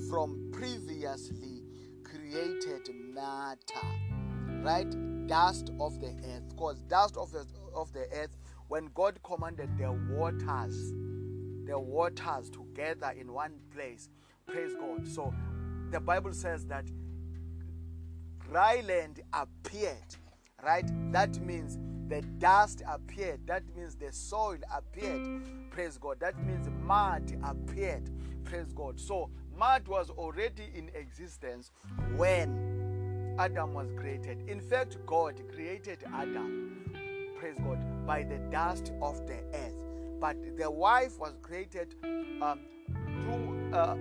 from 0.09 0.42
previously 0.53 1.63
created 2.03 2.89
matter, 3.13 3.87
right? 4.61 5.27
Dust 5.27 5.71
of 5.79 5.99
the 5.99 6.15
earth, 6.33 6.49
because 6.49 6.81
dust 6.83 7.17
of 7.17 7.31
the, 7.31 7.45
of 7.75 7.91
the 7.93 8.07
earth, 8.13 8.37
when 8.67 8.89
God 8.93 9.19
commanded 9.23 9.77
the 9.77 9.91
waters, 10.09 10.93
the 11.65 11.77
waters 11.77 12.49
together 12.49 13.13
in 13.19 13.31
one 13.33 13.53
place, 13.73 14.09
praise 14.47 14.73
God. 14.79 15.07
So 15.07 15.33
the 15.91 15.99
Bible 15.99 16.33
says 16.33 16.65
that 16.67 16.85
dry 18.49 18.81
land 18.85 19.21
appeared, 19.33 20.15
right? 20.63 20.89
That 21.11 21.39
means 21.39 21.77
the 22.07 22.21
dust 22.37 22.83
appeared. 22.87 23.47
That 23.47 23.63
means 23.75 23.95
the 23.95 24.11
soil 24.11 24.57
appeared. 24.75 25.41
Praise 25.71 25.97
God. 25.97 26.19
That 26.19 26.37
means 26.45 26.67
mud 26.81 27.35
appeared. 27.43 28.09
Praise 28.43 28.71
God. 28.73 28.99
So 28.99 29.29
mud 29.57 29.87
was 29.87 30.09
already 30.09 30.69
in 30.75 30.89
existence 30.95 31.71
when 32.15 33.35
Adam 33.39 33.73
was 33.73 33.87
created. 33.97 34.37
In 34.47 34.59
fact, 34.61 34.97
God 35.05 35.41
created 35.53 36.03
Adam, 36.13 36.91
praise 37.39 37.57
God, 37.63 38.05
by 38.05 38.23
the 38.23 38.37
dust 38.51 38.91
of 39.01 39.25
the 39.27 39.39
earth. 39.53 39.85
But 40.19 40.37
the 40.57 40.69
wife 40.69 41.19
was 41.19 41.33
created 41.41 41.95
um, 42.03 42.59
through 43.23 43.73
uh, 43.73 43.97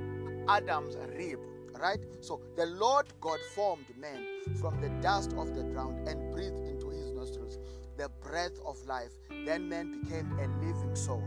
Adam's 0.49 0.97
rib, 1.17 1.41
right? 1.81 1.99
So 2.21 2.41
the 2.57 2.67
Lord 2.67 3.07
God 3.21 3.39
formed 3.55 3.87
man 3.99 4.27
from 4.61 4.81
the 4.81 4.91
dust 5.01 5.33
of 5.33 5.55
the 5.55 5.63
ground 5.63 6.07
and 6.09 6.31
breathed 6.33 6.61
into 6.69 6.91
his 6.91 7.11
nostrils 7.11 7.59
the 7.97 8.09
breath 8.21 8.59
of 8.65 8.77
life. 8.87 9.13
Then 9.45 9.69
man 9.69 10.01
became 10.01 10.33
a 10.39 10.47
living 10.65 10.95
soul. 10.95 11.23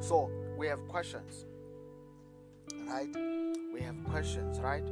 So 0.00 0.30
we 0.56 0.66
have 0.66 0.86
questions, 0.88 1.44
right? 2.86 3.08
We 3.72 3.80
have 3.82 3.96
questions, 4.04 4.58
right? 4.60 4.84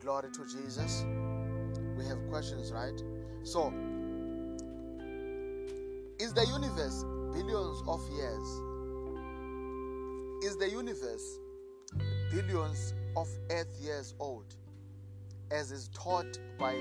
Glory 0.00 0.28
to 0.32 0.44
Jesus. 0.44 1.04
We 1.96 2.04
have 2.04 2.18
questions, 2.28 2.72
right? 2.72 3.02
So, 3.42 3.72
is 6.18 6.32
the 6.34 6.46
universe 6.46 7.04
billions 7.32 7.82
of 7.88 8.00
years? 8.10 8.60
Is 10.44 10.56
the 10.58 10.68
universe 10.70 11.38
billions 12.30 12.92
of 13.16 13.28
earth 13.50 13.74
years 13.80 14.14
old, 14.18 14.54
as 15.50 15.70
is 15.72 15.88
taught 15.94 16.38
by 16.58 16.74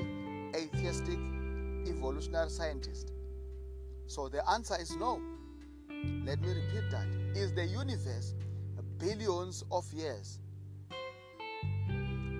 atheistic 0.56 1.18
evolutionary 1.88 2.50
scientists? 2.50 3.12
So 4.08 4.28
the 4.28 4.48
answer 4.50 4.76
is 4.80 4.96
no. 4.98 5.22
Let 6.26 6.42
me 6.42 6.50
repeat 6.50 6.92
that. 6.92 7.23
Is 7.36 7.52
the 7.52 7.66
universe 7.66 8.36
billions 9.00 9.64
of 9.72 9.92
years 9.92 10.38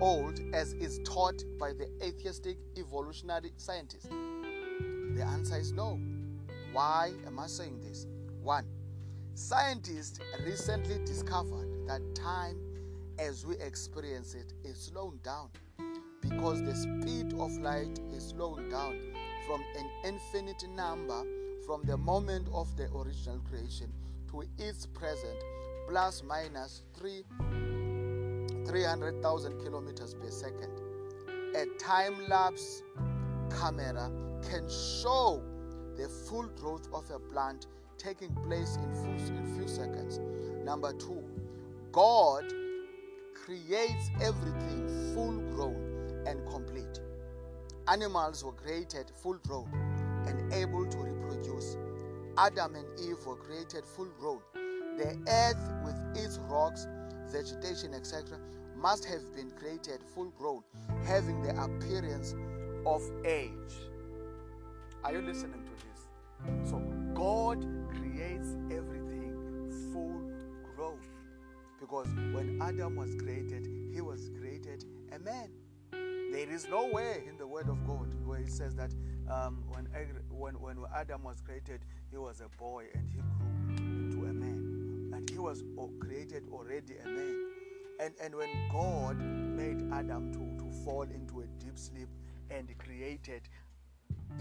old 0.00 0.38
as 0.52 0.72
is 0.74 1.00
taught 1.04 1.42
by 1.58 1.72
the 1.72 1.88
atheistic 2.00 2.58
evolutionary 2.76 3.52
scientists? 3.56 4.06
The 4.06 5.24
answer 5.24 5.58
is 5.58 5.72
no. 5.72 5.98
Why 6.72 7.12
am 7.26 7.40
I 7.40 7.48
saying 7.48 7.80
this? 7.80 8.06
One, 8.40 8.66
scientists 9.34 10.20
recently 10.44 11.04
discovered 11.04 11.88
that 11.88 12.14
time 12.14 12.56
as 13.18 13.44
we 13.44 13.56
experience 13.56 14.34
it 14.34 14.52
is 14.62 14.78
slowing 14.78 15.18
down 15.24 15.48
because 16.20 16.62
the 16.62 16.74
speed 16.74 17.32
of 17.40 17.50
light 17.58 17.98
is 18.12 18.28
slowing 18.28 18.68
down 18.68 18.96
from 19.44 19.60
an 19.76 19.90
infinite 20.04 20.64
number 20.76 21.24
from 21.66 21.82
the 21.82 21.96
moment 21.96 22.46
of 22.52 22.76
the 22.76 22.84
original 22.92 23.40
creation 23.50 23.92
to 24.34 24.42
its 24.58 24.86
present 24.86 25.38
plus 25.88 26.22
minus 26.26 26.82
3 26.98 27.22
300,000 28.66 29.58
kilometers 29.62 30.14
per 30.14 30.30
second. 30.30 30.80
A 31.54 31.66
time 31.78 32.14
lapse 32.28 32.82
camera 33.50 34.10
can 34.48 34.68
show 34.68 35.42
the 35.96 36.08
full 36.08 36.48
growth 36.60 36.88
of 36.92 37.08
a 37.10 37.18
plant 37.18 37.66
taking 37.98 38.34
place 38.46 38.76
in 38.76 38.92
few, 38.94 39.36
in 39.36 39.54
few 39.54 39.68
seconds. 39.68 40.18
Number 40.64 40.92
two, 40.94 41.22
God 41.92 42.44
creates 43.34 44.10
everything 44.20 45.12
full 45.14 45.38
grown 45.54 46.24
and 46.26 46.44
complete. 46.48 47.00
Animals 47.86 48.42
were 48.42 48.52
created 48.52 49.10
full 49.22 49.38
grown 49.46 49.68
and 50.26 50.52
able 50.52 50.86
to 50.86 50.98
reproduce. 50.98 51.76
Adam 52.36 52.74
and 52.74 52.86
Eve 53.00 53.24
were 53.26 53.36
created 53.36 53.84
full 53.84 54.08
grown. 54.18 54.40
The 54.96 55.16
earth 55.28 55.70
with 55.84 56.24
its 56.24 56.38
rocks, 56.38 56.86
vegetation, 57.30 57.94
etc., 57.94 58.38
must 58.76 59.04
have 59.04 59.34
been 59.34 59.50
created 59.52 60.00
full 60.14 60.30
grown, 60.30 60.62
having 61.04 61.42
the 61.42 61.50
appearance 61.50 62.34
of 62.86 63.02
age. 63.24 63.50
Are 65.04 65.12
you 65.12 65.22
listening 65.22 65.62
to 65.64 65.70
this? 65.86 66.70
So, 66.70 66.78
God 67.14 67.64
creates 67.90 68.56
everything 68.70 69.70
full 69.92 70.32
grown. 70.74 70.98
Because 71.80 72.08
when 72.32 72.58
Adam 72.60 72.96
was 72.96 73.14
created, 73.14 73.68
he 73.92 74.00
was 74.00 74.30
created 74.38 74.84
a 75.12 75.18
man. 75.20 75.50
There 75.92 76.50
is 76.50 76.66
no 76.68 76.86
way 76.86 77.22
in 77.28 77.38
the 77.38 77.46
Word 77.46 77.68
of 77.68 77.86
God 77.86 78.12
where 78.26 78.40
it 78.40 78.50
says 78.50 78.74
that 78.74 78.92
um, 79.30 79.64
when, 79.68 79.86
when, 80.30 80.54
when 80.60 80.76
Adam 80.94 81.22
was 81.22 81.40
created, 81.40 81.80
he 82.10 82.16
was 82.16 82.40
a 82.40 82.48
boy 82.58 82.84
and 82.94 83.08
he 83.08 83.18
grew 83.18 83.86
into 83.86 84.24
a 84.24 84.32
man. 84.32 85.10
And 85.14 85.28
he 85.30 85.38
was 85.38 85.62
created 86.00 86.44
already 86.52 86.96
a 87.04 87.08
man. 87.08 87.46
And, 88.00 88.14
and 88.22 88.34
when 88.34 88.48
God 88.70 89.20
made 89.20 89.82
Adam 89.92 90.32
to, 90.32 90.64
to 90.64 90.70
fall 90.84 91.02
into 91.02 91.40
a 91.40 91.46
deep 91.64 91.78
sleep, 91.78 92.08
and 92.50 92.76
created 92.78 93.42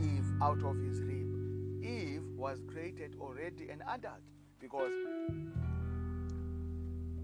Eve 0.02 0.26
out 0.42 0.62
of 0.64 0.78
his 0.78 1.02
rib. 1.02 1.28
Eve 1.84 2.24
was 2.36 2.62
created 2.68 3.16
already 3.20 3.70
an 3.70 3.84
adult 3.90 4.22
because 4.60 4.92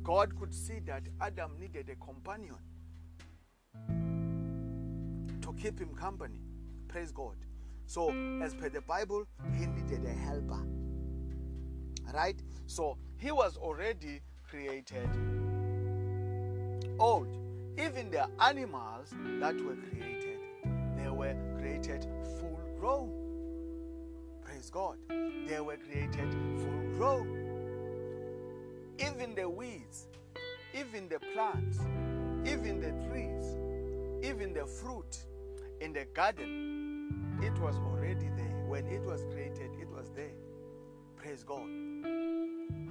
God 0.03 0.37
could 0.37 0.53
see 0.53 0.79
that 0.85 1.03
Adam 1.21 1.51
needed 1.59 1.89
a 1.89 1.95
companion 1.95 2.57
to 5.41 5.53
keep 5.53 5.79
him 5.79 5.93
company. 5.95 6.39
Praise 6.87 7.11
God. 7.11 7.35
So, 7.89 8.11
as 8.43 8.53
per 8.53 8.69
the 8.69 8.81
Bible, 8.81 9.25
he 9.57 9.65
needed 9.65 10.05
a 10.05 10.13
helper. 10.13 10.63
Right? 12.13 12.39
So, 12.67 12.99
he 13.17 13.31
was 13.31 13.57
already 13.57 14.21
created 14.47 15.09
old. 16.99 17.35
Even 17.79 18.11
the 18.11 18.27
animals 18.39 19.15
that 19.39 19.55
were 19.65 19.75
created, 19.89 20.37
they 20.97 21.09
were 21.09 21.35
created 21.57 22.05
full 22.39 22.59
grown. 22.79 23.09
Praise 24.43 24.69
God. 24.69 24.97
They 25.47 25.59
were 25.59 25.77
created 25.77 26.31
full 26.59 26.95
grown. 26.95 27.27
Even 28.99 29.33
the 29.33 29.49
weeds, 29.49 30.05
even 30.75 31.09
the 31.09 31.17
plants, 31.33 31.79
even 32.45 32.79
the 32.81 32.91
trees, 33.09 33.57
even 34.23 34.53
the 34.53 34.67
fruit 34.67 35.25
in 35.81 35.91
the 35.91 36.05
garden, 36.13 36.78
it 37.41 37.57
was 37.59 37.75
already 37.77 38.29
there. 38.35 38.65
When 38.67 38.85
it 38.87 39.01
was 39.03 39.25
created, 39.31 39.71
it 39.79 39.89
was 39.89 40.11
there. 40.15 40.31
Praise 41.15 41.43
God. 41.43 41.67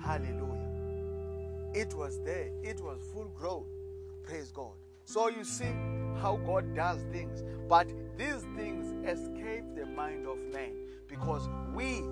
Hallelujah. 0.02 0.69
It 1.75 1.95
was 1.95 2.19
there, 2.25 2.50
it 2.62 2.81
was 2.81 2.99
full 3.12 3.28
grown. 3.28 3.64
Praise 4.25 4.50
God. 4.50 4.73
So 5.05 5.28
you 5.28 5.45
see 5.45 5.73
how 6.21 6.37
God 6.45 6.75
does 6.75 7.02
things. 7.12 7.43
But 7.69 7.88
these 8.17 8.45
things 8.57 8.95
escape 9.09 9.64
the 9.75 9.87
mind 9.87 10.26
of 10.26 10.38
man 10.52 10.75
because 11.09 11.49
we 11.75 12.02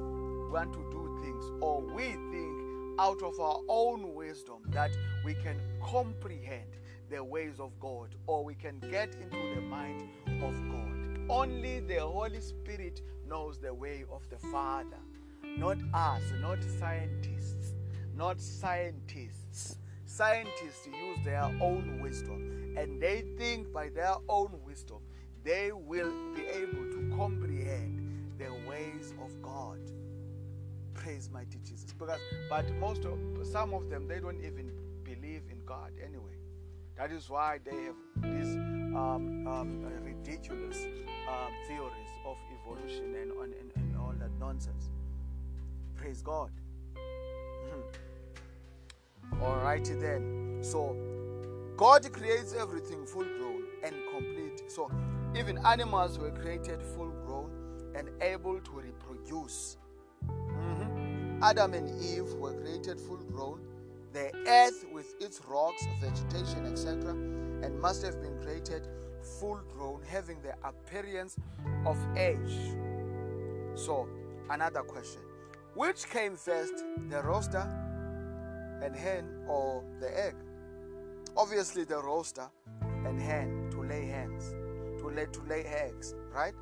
want 0.51 0.73
to 0.73 0.79
do 0.91 1.21
things 1.23 1.45
or 1.61 1.83
we 1.83 2.05
think 2.05 2.63
out 2.99 3.23
of 3.23 3.39
our 3.41 3.61
own 3.69 4.15
wisdom 4.15 4.59
that 4.69 4.91
we 5.25 5.35
can 5.35 5.61
comprehend 5.85 6.71
the 7.11 7.23
ways 7.23 7.61
of 7.61 7.79
God 7.81 8.15
or 8.27 8.45
we 8.45 8.55
can 8.55 8.79
get 8.91 9.15
into 9.15 9.55
the 9.55 9.61
mind 9.61 10.09
of 10.43 10.55
God. 10.71 10.96
Only 11.29 11.81
the 11.81 12.01
Holy 12.01 12.41
Spirit 12.41 13.03
knows 13.29 13.59
the 13.59 13.75
way 13.75 14.05
of 14.13 14.29
the 14.31 14.39
Father, 14.39 15.01
not 15.59 15.79
us, 15.93 16.23
not 16.41 16.59
scientists, 16.79 17.75
not 18.15 18.41
scientists. 18.41 19.77
Scientists 20.05 20.87
use 20.87 21.19
their 21.25 21.43
own 21.61 21.99
wisdom 22.01 22.75
and 22.79 23.03
they 23.03 23.25
think 23.37 23.73
by 23.73 23.89
their 23.89 24.15
own 24.29 24.53
wisdom 24.65 24.99
they 25.43 25.73
will 25.73 26.13
be 26.35 26.43
able 26.47 26.85
to 26.93 27.13
comprehend 27.17 28.01
the 28.39 28.53
ways 28.69 29.13
of 29.21 29.31
God. 29.43 29.81
Praise 30.95 31.29
mighty 31.33 31.59
Jesus. 31.65 31.93
Because 31.93 32.21
but 32.49 32.73
most 32.75 33.05
of 33.05 33.19
some 33.43 33.75
of 33.75 33.91
them 33.91 34.07
they 34.07 34.21
don't 34.21 34.39
even 34.45 34.71
believe 35.03 35.43
in 35.51 35.61
God 35.67 35.91
anyway. 36.01 36.37
That 36.97 37.13
is 37.13 37.29
why 37.29 37.59
they 37.63 37.85
have 37.85 37.97
these 38.23 38.57
um, 38.57 39.47
um, 39.47 39.83
ridiculous 40.03 40.79
um, 41.29 41.53
theories 41.69 41.93
of 42.25 42.37
evolution 42.59 43.15
and, 43.15 43.33
and, 43.33 43.55
and, 43.77 43.97
all 43.99 44.15
that 44.19 44.31
nonsense. 44.41 44.89
Praise 45.95 46.23
God. 46.23 46.51
Alrighty 49.35 50.01
then. 50.01 50.59
So 50.63 50.97
God 51.77 52.11
creates 52.13 52.55
everything 52.55 53.05
full 53.05 53.25
grown 53.25 53.65
and 53.85 53.95
complete. 54.11 54.71
So 54.71 54.91
even 55.39 55.59
animals 55.67 56.19
were 56.19 56.31
created 56.31 56.83
full 56.83 57.11
grown 57.27 57.51
and 57.95 58.09
able 58.23 58.59
to 58.59 58.71
reproduce. 58.71 59.77
Mm-hmm. 60.27 61.43
Adam 61.43 61.75
and 61.75 62.03
Eve 62.03 62.33
were 62.35 62.55
created 62.55 62.99
full 62.99 63.19
grown. 63.19 63.66
The 64.17 64.33
earth 64.49 64.87
with 64.95 65.15
its 65.21 65.43
rocks, 65.45 65.87
vegetation, 66.01 66.65
etc., 66.65 67.11
and 67.11 67.79
must 67.79 68.03
have 68.03 68.23
been 68.23 68.41
created 68.41 68.89
full 69.39 69.61
grown, 69.75 70.01
having 70.09 70.41
the 70.41 70.55
appearance 70.67 71.37
of 71.85 71.99
age. 72.17 72.73
So, 73.75 74.09
another 74.49 74.81
question 74.81 75.21
Which 75.75 76.09
came 76.09 76.35
first, 76.35 76.83
the 77.11 77.23
rooster 77.25 77.69
and 78.83 78.97
hen 78.97 79.45
or 79.47 79.85
the 80.01 80.09
egg? 80.19 80.37
Obviously, 81.37 81.85
the 81.85 82.01
rooster 82.01 82.49
and 83.05 83.21
hen 83.21 83.69
to 83.73 83.83
lay 83.83 84.07
hens, 84.07 84.55
to 84.99 85.11
lay, 85.11 85.27
to 85.27 85.43
lay 85.43 85.65
eggs, 85.65 86.15
right? 86.33 86.55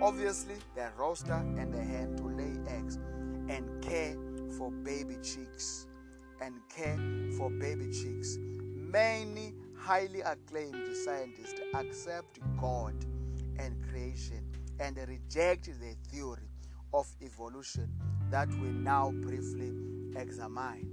Obviously, 0.00 0.54
the 0.74 0.88
rooster 0.98 1.34
and 1.58 1.70
the 1.70 1.82
hen 1.82 2.16
to 2.16 2.28
lay 2.28 2.56
eggs 2.74 2.96
and 3.50 3.82
care 3.82 4.16
for 4.56 4.70
baby 4.70 5.16
chicks 5.22 5.86
and 6.40 6.54
care 6.68 6.98
for 7.36 7.50
baby 7.50 7.90
chicks. 7.90 8.38
Many 8.40 9.54
highly 9.76 10.20
acclaimed 10.20 10.86
scientists 11.04 11.60
accept 11.74 12.38
God 12.60 12.94
and 13.58 13.76
creation 13.88 14.44
and 14.80 14.96
reject 15.08 15.66
the 15.66 15.94
theory 16.10 16.48
of 16.92 17.06
evolution 17.22 17.88
that 18.30 18.48
we 18.48 18.68
now 18.68 19.10
briefly 19.10 19.72
examine. 20.16 20.90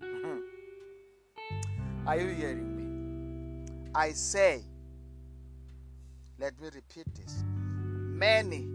Are 2.06 2.18
you 2.18 2.28
hearing 2.28 2.76
me? 2.76 2.80
I 3.94 4.12
say, 4.12 4.62
let 6.38 6.58
me 6.60 6.68
repeat 6.74 7.06
this. 7.14 7.44
Many, 7.46 8.66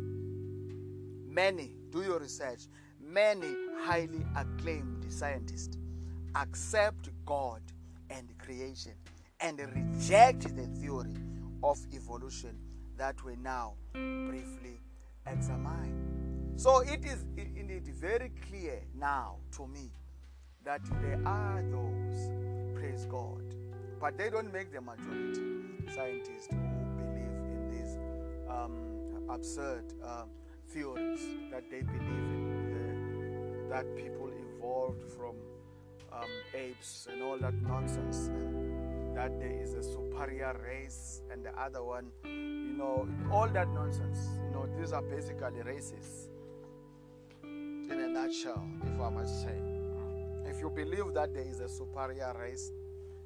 many, 1.27 1.71
do 1.89 2.03
your 2.03 2.19
research, 2.19 2.67
many 2.99 3.47
highly 3.85 4.25
acclaimed 4.35 5.05
scientist 5.09 5.77
accept 6.35 7.09
God 7.23 7.61
and 8.09 8.27
creation 8.39 8.93
and 9.41 9.59
reject 9.59 10.55
the 10.55 10.65
theory 10.79 11.13
of 11.63 11.77
evolution 11.93 12.57
that 12.97 13.23
we 13.23 13.35
now 13.35 13.73
briefly 13.93 14.79
examine. 15.27 16.53
So 16.55 16.79
it 16.79 17.05
is 17.05 17.25
indeed 17.37 17.87
very 17.87 18.31
clear 18.49 18.81
now 18.99 19.35
to 19.55 19.67
me 19.67 19.91
that 20.63 20.81
there 21.01 21.21
are 21.23 21.61
those, 21.69 22.31
praise 22.73 23.05
God, 23.05 23.43
but 24.01 24.17
they 24.17 24.31
don't 24.31 24.51
make 24.51 24.73
the 24.73 24.81
majority 24.81 25.41
scientists 25.93 26.47
who 26.49 26.57
believe 26.97 27.35
in 27.53 27.69
these 27.69 27.97
um, 28.49 29.29
absurd 29.29 29.93
uh, 30.03 30.23
theories 30.69 31.21
that 31.51 31.69
they 31.69 31.81
believe 31.81 32.01
in, 32.01 32.44
that 33.75 33.93
people 33.97 34.31
evolved 34.31 35.03
from 35.17 35.35
um, 36.13 36.29
apes 36.53 37.09
and 37.11 37.21
all 37.21 37.37
that 37.37 37.53
nonsense, 37.61 38.27
and 38.27 39.17
that 39.17 39.37
there 39.37 39.51
is 39.51 39.73
a 39.73 39.83
superior 39.83 40.55
race 40.63 41.21
and 41.29 41.43
the 41.43 41.51
other 41.59 41.83
one, 41.83 42.05
you 42.23 42.77
know, 42.77 43.05
all 43.29 43.49
that 43.49 43.67
nonsense. 43.73 44.17
You 44.45 44.51
know, 44.51 44.69
these 44.79 44.93
are 44.93 45.01
basically 45.01 45.61
races 45.63 46.29
in 47.43 47.99
a 47.99 48.07
nutshell, 48.07 48.65
if 48.85 49.01
I 49.01 49.09
must 49.09 49.41
say. 49.41 49.59
If 50.45 50.61
you 50.61 50.69
believe 50.69 51.13
that 51.13 51.33
there 51.33 51.45
is 51.45 51.59
a 51.59 51.67
superior 51.67 52.33
race, 52.39 52.71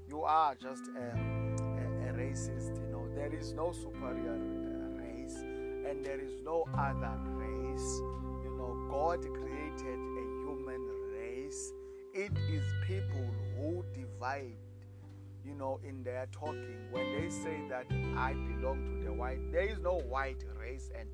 you 0.08 0.24
are 0.24 0.56
just 0.56 0.82
a, 0.98 1.16
a, 1.16 2.10
a 2.10 2.14
racist. 2.14 2.76
You 2.76 2.92
know, 2.92 3.08
there 3.14 3.32
is 3.32 3.54
no 3.54 3.72
superior 3.72 4.34
uh, 4.34 5.00
race 5.00 5.36
and 5.36 6.04
there 6.04 6.20
is 6.20 6.42
no 6.44 6.66
other 6.76 7.20
race. 7.38 8.02
You 8.44 8.56
know, 8.58 8.88
God 8.90 9.22
created. 9.22 10.19
It 12.20 12.38
is 12.52 12.66
people 12.86 13.34
who 13.56 13.86
divide, 13.94 14.58
you 15.46 15.56
know, 15.56 15.80
in 15.88 16.04
their 16.04 16.28
talking. 16.34 16.76
When 16.92 17.06
they 17.14 17.30
say 17.30 17.62
that 17.70 17.86
I 18.18 18.34
belong 18.34 18.84
to 19.00 19.06
the 19.06 19.14
white, 19.14 19.40
there 19.54 19.62
is 19.62 19.80
no 19.80 20.00
white 20.00 20.44
race 20.60 20.90
and 21.00 21.08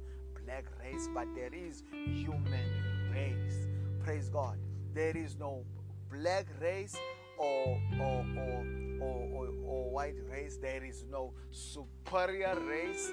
black 0.44 0.66
race, 0.82 1.08
but 1.14 1.28
there 1.36 1.54
is 1.54 1.84
human 1.92 3.12
race. 3.14 3.68
Praise 4.04 4.30
God. 4.30 4.58
There 4.96 5.16
is 5.16 5.38
no 5.38 5.64
black 6.12 6.48
race 6.60 6.96
or, 7.38 7.80
or, 8.02 8.26
or, 8.40 8.66
or, 9.00 9.30
or, 9.32 9.48
or 9.64 9.92
white 9.92 10.18
race. 10.28 10.58
There 10.58 10.84
is 10.84 11.06
no 11.12 11.34
superior 11.52 12.60
race. 12.68 13.12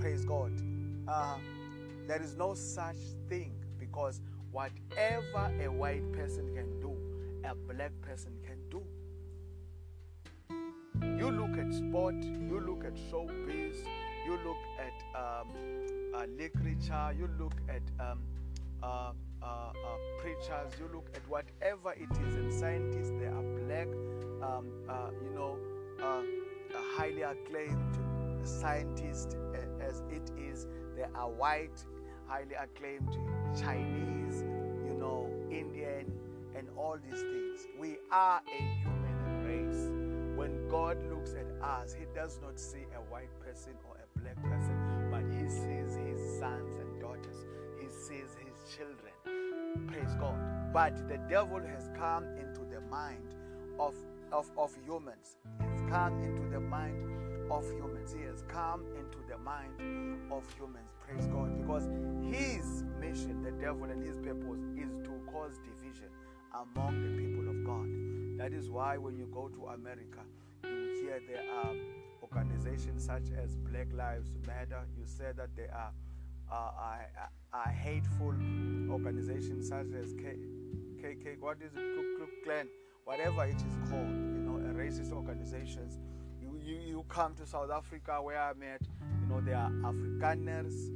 Praise 0.00 0.24
God. 0.24 0.52
Uh, 1.08 1.38
there 2.06 2.22
is 2.22 2.36
no 2.36 2.54
such 2.54 3.02
thing 3.28 3.54
because 3.76 4.20
whatever 4.52 5.52
a 5.60 5.66
white 5.66 6.12
person 6.12 6.54
can 6.54 6.73
a 7.44 7.54
black 7.54 7.92
person 8.00 8.32
can 8.42 8.58
do. 8.70 8.82
You 11.18 11.30
look 11.30 11.58
at 11.58 11.72
sport, 11.72 12.14
you 12.22 12.60
look 12.60 12.84
at 12.84 12.94
showbiz, 12.94 13.76
you 14.24 14.38
look 14.44 14.56
at 14.78 15.18
um, 15.18 15.48
uh, 16.14 16.24
literature, 16.26 17.14
you 17.18 17.28
look 17.38 17.54
at 17.68 17.82
um, 18.00 18.20
uh, 18.82 19.12
uh, 19.42 19.46
uh, 19.46 19.72
preachers, 20.20 20.72
you 20.78 20.88
look 20.92 21.08
at 21.14 21.28
whatever 21.28 21.92
it 21.92 22.10
is, 22.26 22.34
and 22.36 22.52
scientists, 22.52 23.12
they 23.18 23.26
are 23.26 23.42
black, 23.42 23.88
um, 24.42 24.68
uh, 24.88 25.10
you 25.22 25.34
know, 25.34 25.58
uh, 26.02 26.22
highly 26.96 27.22
acclaimed 27.22 27.98
scientists 28.42 29.36
as 29.80 30.02
it 30.10 30.30
is. 30.38 30.66
There 30.96 31.10
are 31.14 31.30
white, 31.30 31.84
highly 32.26 32.54
acclaimed 32.54 33.18
Chinese, 33.58 34.42
you 34.86 34.96
know, 34.98 35.30
Indian, 35.50 36.12
and 36.56 36.68
all 36.76 36.96
these 37.02 37.20
things. 37.20 37.66
We 37.78 37.96
are 38.10 38.40
a 38.46 38.82
human 38.82 39.44
race. 39.46 39.90
When 40.36 40.68
God 40.68 40.98
looks 41.10 41.34
at 41.34 41.46
us, 41.64 41.94
He 41.94 42.04
does 42.14 42.40
not 42.42 42.58
see 42.58 42.84
a 42.94 43.00
white 43.12 43.30
person 43.40 43.74
or 43.88 43.96
a 43.96 44.18
black 44.18 44.42
person, 44.42 45.08
but 45.10 45.22
He 45.32 45.48
sees 45.48 45.96
His 45.96 46.38
sons 46.38 46.74
and 46.76 47.00
daughters. 47.00 47.46
He 47.80 47.88
sees 47.88 48.36
His 48.38 48.76
children. 48.76 49.12
Praise 49.88 50.14
God. 50.18 50.72
But 50.72 51.08
the 51.08 51.18
devil 51.28 51.60
has 51.60 51.88
come 51.96 52.24
into 52.36 52.60
the 52.70 52.80
mind 52.90 53.34
of, 53.78 53.94
of, 54.32 54.50
of 54.56 54.74
humans. 54.84 55.36
It's 55.72 55.82
come 55.88 56.22
into 56.22 56.48
the 56.50 56.60
mind 56.60 57.50
of 57.50 57.64
humans. 57.70 58.14
He 58.16 58.24
has 58.24 58.42
come 58.48 58.84
into 58.98 59.18
the 59.28 59.38
mind 59.38 60.32
of 60.32 60.44
humans. 60.56 60.90
Praise 61.00 61.26
God. 61.26 61.60
Because 61.60 61.88
his 62.22 62.84
mission, 63.00 63.42
the 63.42 63.52
devil 63.52 63.84
and 63.84 64.04
his 64.04 64.16
purpose, 64.18 64.60
is 64.76 64.90
to 65.04 65.10
cause 65.30 65.58
division 65.58 66.08
among 66.54 67.02
the 67.02 67.10
people 67.20 67.48
of 67.48 67.64
God. 67.64 67.88
That 68.38 68.52
is 68.52 68.70
why 68.70 68.96
when 68.96 69.16
you 69.16 69.26
go 69.32 69.48
to 69.48 69.66
America, 69.66 70.20
you 70.64 71.00
hear 71.02 71.20
there 71.26 71.44
are 71.52 71.72
organizations 72.22 73.04
such 73.04 73.30
as 73.36 73.56
Black 73.56 73.88
Lives 73.92 74.30
Matter. 74.46 74.82
You 74.96 75.04
say 75.06 75.32
that 75.36 75.50
there 75.56 75.72
are, 75.74 75.92
uh, 76.50 76.54
are, 76.54 77.30
are 77.52 77.70
hateful 77.70 78.34
organizations 78.90 79.68
such 79.68 79.92
as 80.00 80.12
K, 80.14 80.36
what 81.40 81.58
is 81.60 81.72
it, 81.74 81.80
Ku 81.96 82.16
Klux 82.16 82.32
Klan, 82.44 82.68
whatever 83.04 83.44
it 83.44 83.56
is 83.56 83.90
called, 83.90 84.08
you 84.08 84.42
know, 84.42 84.58
racist 84.74 85.12
organizations. 85.12 85.98
You, 86.40 86.58
you, 86.64 86.76
you 86.76 87.04
come 87.08 87.34
to 87.34 87.46
South 87.46 87.70
Africa 87.70 88.22
where 88.22 88.40
I 88.40 88.54
met, 88.54 88.80
you 89.20 89.26
know, 89.28 89.40
there 89.40 89.56
are 89.56 89.70
Afrikaners 89.70 90.90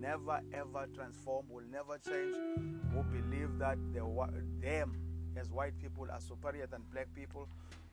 never 0.00 0.40
ever 0.52 0.86
transform, 0.94 1.46
will 1.48 1.64
never 1.70 1.98
change, 1.98 2.34
who 2.92 3.02
believe 3.02 3.58
that 3.58 3.78
the, 3.92 4.00
them 4.60 4.96
as 5.36 5.50
white 5.50 5.78
people 5.78 6.06
are 6.10 6.20
superior 6.20 6.66
than 6.66 6.82
black 6.92 7.08
people, 7.14 7.48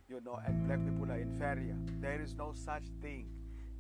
you 0.07 0.21
know, 0.25 0.39
and 0.45 0.65
black 0.65 0.83
people 0.83 1.11
are 1.11 1.19
inferior. 1.19 1.75
There 1.99 2.21
is 2.21 2.35
no 2.35 2.53
such 2.53 2.83
thing. 3.01 3.27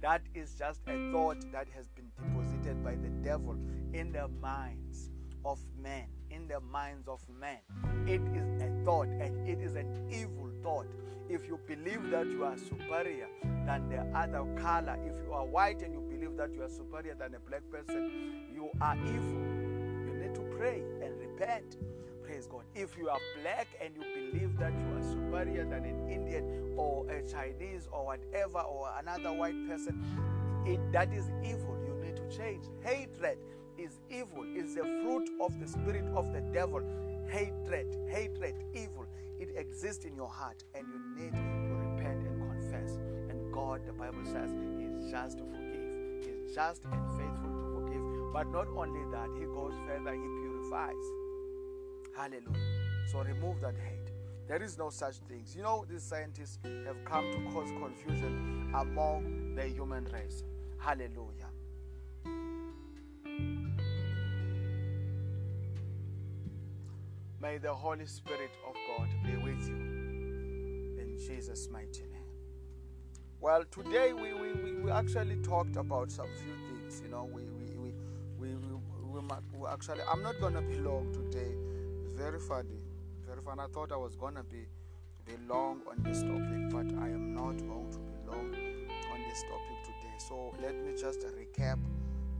That 0.01 0.21
is 0.35 0.53
just 0.53 0.81
a 0.87 1.11
thought 1.11 1.39
that 1.51 1.67
has 1.75 1.87
been 1.89 2.11
deposited 2.17 2.83
by 2.83 2.95
the 2.95 3.09
devil 3.23 3.57
in 3.93 4.11
the 4.11 4.27
minds 4.27 5.09
of 5.43 5.59
men. 5.81 6.07
In 6.37 6.47
the 6.47 6.59
minds 6.59 7.07
of 7.07 7.19
men. 7.41 7.57
It 8.05 8.21
is 8.35 8.61
a 8.61 8.85
thought 8.85 9.07
and 9.07 9.49
it 9.49 9.59
is 9.59 9.73
an 9.73 9.87
evil 10.11 10.51
thought. 10.61 10.85
If 11.29 11.47
you 11.47 11.59
believe 11.65 12.11
that 12.11 12.27
you 12.27 12.43
are 12.43 12.55
superior 12.55 13.27
than 13.65 13.89
the 13.89 14.01
other 14.15 14.45
color, 14.61 14.99
if 15.03 15.15
you 15.25 15.33
are 15.33 15.45
white 15.47 15.81
and 15.81 15.93
you 15.93 15.99
believe 15.99 16.37
that 16.37 16.53
you 16.53 16.61
are 16.61 16.69
superior 16.69 17.15
than 17.15 17.33
a 17.33 17.39
black 17.39 17.63
person, 17.71 18.45
you 18.53 18.69
are 18.79 18.95
evil. 18.97 19.41
You 20.05 20.13
need 20.21 20.35
to 20.35 20.41
pray 20.55 20.83
and 21.01 21.19
repent. 21.19 21.77
Praise 22.23 22.45
God. 22.45 22.65
If 22.75 22.95
you 22.99 23.09
are 23.09 23.19
black 23.41 23.67
and 23.83 23.95
you 23.95 24.03
believe 24.31 24.59
that 24.59 24.73
you 24.73 24.95
are 24.95 25.01
superior 25.01 25.65
than 25.65 25.85
an 25.85 26.07
Indian 26.07 26.75
or 26.77 27.09
a 27.09 27.27
Chinese 27.27 27.87
or 27.91 28.05
whatever 28.05 28.59
or 28.59 28.91
another 28.99 29.33
white 29.33 29.67
person, 29.67 30.03
it, 30.67 30.79
that 30.91 31.11
is 31.11 31.31
evil. 31.43 31.75
You 31.83 31.95
need 32.05 32.15
to 32.15 32.37
change. 32.37 32.65
Hatred 32.83 33.39
is 33.77 33.99
evil. 34.09 34.43
is 34.55 34.75
the 34.75 34.81
fruit 34.81 35.29
of 35.41 35.59
the 35.59 35.67
spirit 35.67 36.05
of 36.15 36.33
the 36.33 36.41
devil. 36.53 36.81
Hatred, 37.29 37.87
hatred, 38.09 38.55
evil. 38.73 39.05
It 39.39 39.49
exists 39.55 40.05
in 40.05 40.15
your 40.15 40.29
heart 40.29 40.63
and 40.73 40.85
you 40.87 41.23
need 41.23 41.31
to 41.31 41.75
repent 41.75 42.23
and 42.25 42.41
confess. 42.49 42.97
And 43.29 43.53
God, 43.53 43.81
the 43.85 43.93
Bible 43.93 44.25
says, 44.25 44.51
is 44.51 45.11
just 45.11 45.37
to 45.39 45.43
forgive. 45.43 46.23
He's 46.23 46.55
just 46.55 46.83
and 46.85 47.05
faithful 47.19 47.49
to 47.49 47.81
forgive. 47.81 48.33
But 48.33 48.47
not 48.47 48.67
only 48.75 49.03
that, 49.11 49.29
He 49.37 49.45
goes 49.45 49.73
further, 49.85 50.13
He 50.13 50.27
purifies. 50.41 51.05
Hallelujah. 52.15 53.07
So 53.11 53.19
remove 53.19 53.61
that 53.61 53.75
hate. 53.75 54.11
There 54.47 54.63
is 54.63 54.77
no 54.77 54.89
such 54.89 55.17
things. 55.27 55.55
You 55.55 55.63
know, 55.63 55.85
these 55.89 56.03
scientists 56.03 56.59
have 56.85 57.03
come 57.05 57.25
to 57.31 57.51
cause 57.51 57.69
confusion 57.71 58.71
among 58.73 59.55
the 59.55 59.67
human 59.67 60.05
race. 60.05 60.43
Hallelujah. 60.77 61.46
May 67.47 67.59
the 67.59 67.73
Holy 67.73 68.05
Spirit 68.05 68.51
of 68.67 68.75
God 68.89 69.07
be 69.23 69.37
with 69.37 69.69
you. 69.69 69.75
In 70.99 71.17
Jesus' 71.17 71.69
mighty 71.71 72.01
name. 72.01 72.33
Well, 73.39 73.63
today 73.71 74.11
we, 74.11 74.33
we, 74.33 74.73
we 74.83 74.91
actually 74.91 75.37
talked 75.37 75.77
about 75.77 76.11
some 76.11 76.27
few 76.43 76.53
things. 76.67 77.01
You 77.01 77.09
know, 77.09 77.23
we, 77.23 77.43
we, 77.43 77.73
we, 77.77 77.93
we, 78.37 78.55
we, 79.13 79.21
we 79.57 79.67
actually, 79.69 80.01
I'm 80.11 80.21
not 80.21 80.37
going 80.41 80.55
to 80.55 80.61
be 80.61 80.75
long 80.75 81.13
today. 81.13 81.53
Very 82.17 82.41
funny. 82.41 82.81
Very 83.25 83.41
funny. 83.41 83.61
I 83.61 83.67
thought 83.67 83.93
I 83.93 83.97
was 83.97 84.17
going 84.17 84.35
to 84.35 84.43
be, 84.43 84.65
be 85.25 85.31
long 85.47 85.83
on 85.89 86.03
this 86.03 86.23
topic, 86.23 86.69
but 86.69 87.01
I 87.01 87.07
am 87.07 87.33
not 87.33 87.55
going 87.65 87.89
to 87.91 87.99
be 87.99 88.29
long 88.29 88.53
on 89.13 89.19
this 89.29 89.41
topic 89.43 89.85
today. 89.85 90.15
So 90.17 90.53
let 90.61 90.75
me 90.75 90.91
just 90.99 91.21
recap. 91.21 91.79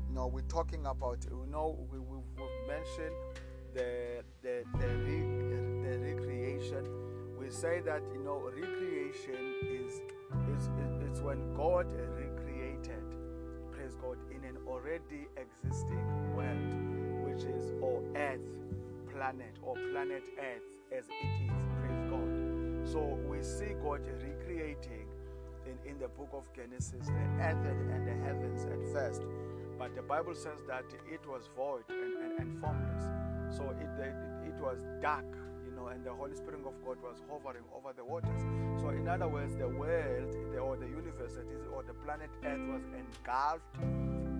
You 0.09 0.15
know, 0.15 0.27
we're 0.27 0.41
talking 0.49 0.85
about, 0.85 1.25
you 1.31 1.47
know, 1.49 1.79
we, 1.93 1.97
we, 1.97 2.17
we've 2.35 2.67
mentioned 2.67 3.15
the 3.77 4.23
the 4.41 4.63
the, 4.79 4.87
re, 4.87 5.19
the 5.85 5.99
recreation. 5.99 6.83
We 7.39 7.49
say 7.51 7.79
that 7.85 8.01
you 8.13 8.23
know 8.23 8.41
recreation 8.41 9.53
is 9.69 10.01
is 10.57 10.69
it's 11.07 11.21
when 11.21 11.53
God 11.55 11.85
recreated, 12.15 13.05
praise 13.71 13.95
God, 14.01 14.17
in 14.31 14.43
an 14.43 14.57
already 14.67 15.27
existing 15.37 16.35
world, 16.35 16.73
which 17.25 17.43
is 17.43 17.73
or 17.81 18.03
Earth, 18.15 18.41
planet 19.13 19.57
or 19.61 19.75
planet 19.91 20.23
Earth 20.39 20.97
as 20.97 21.05
it 21.05 21.43
is, 21.45 21.51
praise 21.79 22.03
God. 22.09 22.91
So 22.91 23.19
we 23.29 23.43
see 23.43 23.73
God 23.83 24.01
recreating 24.21 25.07
in, 25.65 25.91
in 25.91 25.99
the 25.99 26.07
book 26.07 26.29
of 26.33 26.43
Genesis 26.55 27.07
the 27.07 27.43
earth 27.43 27.65
and 27.65 28.07
the 28.07 28.25
heavens 28.25 28.65
at 28.65 28.93
first. 28.93 29.21
But 29.77 29.95
the 29.95 30.01
Bible 30.01 30.33
says 30.33 30.59
that 30.67 30.85
it 31.11 31.25
was 31.27 31.49
void 31.55 31.83
and, 31.89 32.17
and, 32.23 32.39
and 32.39 32.61
formless. 32.61 33.26
So 33.51 33.63
it, 33.79 34.01
it, 34.01 34.15
it 34.47 34.61
was 34.61 34.79
dark, 35.01 35.25
you 35.65 35.75
know, 35.75 35.87
and 35.87 36.03
the 36.03 36.13
Holy 36.13 36.35
Spirit 36.35 36.61
of 36.65 36.73
God 36.85 36.97
was 37.01 37.21
hovering 37.29 37.63
over 37.75 37.93
the 37.95 38.03
waters. 38.03 38.41
So, 38.79 38.89
in 38.89 39.07
other 39.07 39.27
words, 39.27 39.55
the 39.55 39.67
world 39.67 40.35
the, 40.51 40.59
or 40.59 40.77
the 40.77 40.87
universe 40.87 41.33
that 41.33 41.47
is, 41.49 41.65
or 41.73 41.83
the 41.83 41.93
planet 41.93 42.29
Earth 42.45 42.59
was 42.67 42.83
engulfed 42.93 43.75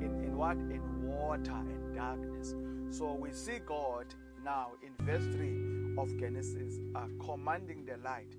in, 0.02 0.24
in 0.24 0.38
what? 0.38 0.58
In 0.58 1.04
water 1.04 1.52
and 1.52 1.96
darkness. 1.96 2.56
So, 2.90 3.14
we 3.14 3.32
see 3.32 3.60
God 3.66 4.06
now 4.44 4.72
in 4.84 5.06
verse 5.06 5.26
3 5.36 5.96
of 5.98 6.16
Genesis 6.20 6.80
uh, 6.96 7.06
commanding 7.24 7.86
the 7.86 7.98
light. 8.04 8.36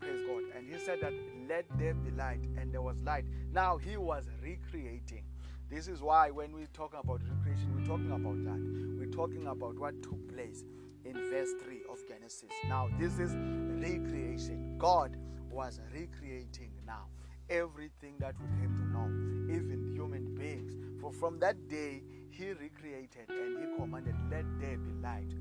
Praise 0.00 0.22
God. 0.26 0.42
And 0.56 0.66
He 0.66 0.78
said 0.78 1.00
that, 1.02 1.12
let 1.48 1.66
there 1.78 1.94
be 1.94 2.10
light, 2.12 2.40
and 2.58 2.72
there 2.72 2.82
was 2.82 3.00
light. 3.02 3.24
Now, 3.52 3.76
He 3.76 3.96
was 3.96 4.28
recreating. 4.42 5.24
This 5.72 5.88
is 5.88 6.02
why 6.02 6.28
when 6.28 6.52
we 6.52 6.66
talk 6.74 6.92
about 6.92 7.22
recreation, 7.26 7.74
we're 7.74 7.86
talking 7.86 8.12
about 8.12 8.44
that 8.44 8.60
We're 8.98 9.10
talking 9.10 9.46
about 9.46 9.78
what 9.78 10.02
took 10.02 10.28
place 10.28 10.64
in 11.06 11.14
verse 11.14 11.48
3 11.64 11.80
of 11.90 11.98
Genesis. 12.06 12.50
Now, 12.68 12.90
this 13.00 13.18
is 13.18 13.34
recreation. 13.34 14.76
God 14.76 15.16
was 15.50 15.80
recreating 15.90 16.72
now 16.86 17.06
everything 17.48 18.16
that 18.18 18.34
we 18.38 18.48
came 18.60 18.76
to 18.76 18.84
know, 18.92 19.06
even 19.54 19.94
human 19.94 20.34
beings. 20.34 20.74
For 21.00 21.10
from 21.10 21.38
that 21.38 21.68
day, 21.70 22.02
He 22.28 22.50
recreated 22.50 23.30
and 23.30 23.58
He 23.58 23.74
commanded, 23.78 24.14
Let 24.30 24.44
there 24.60 24.76
be 24.76 24.92
light. 25.02 25.32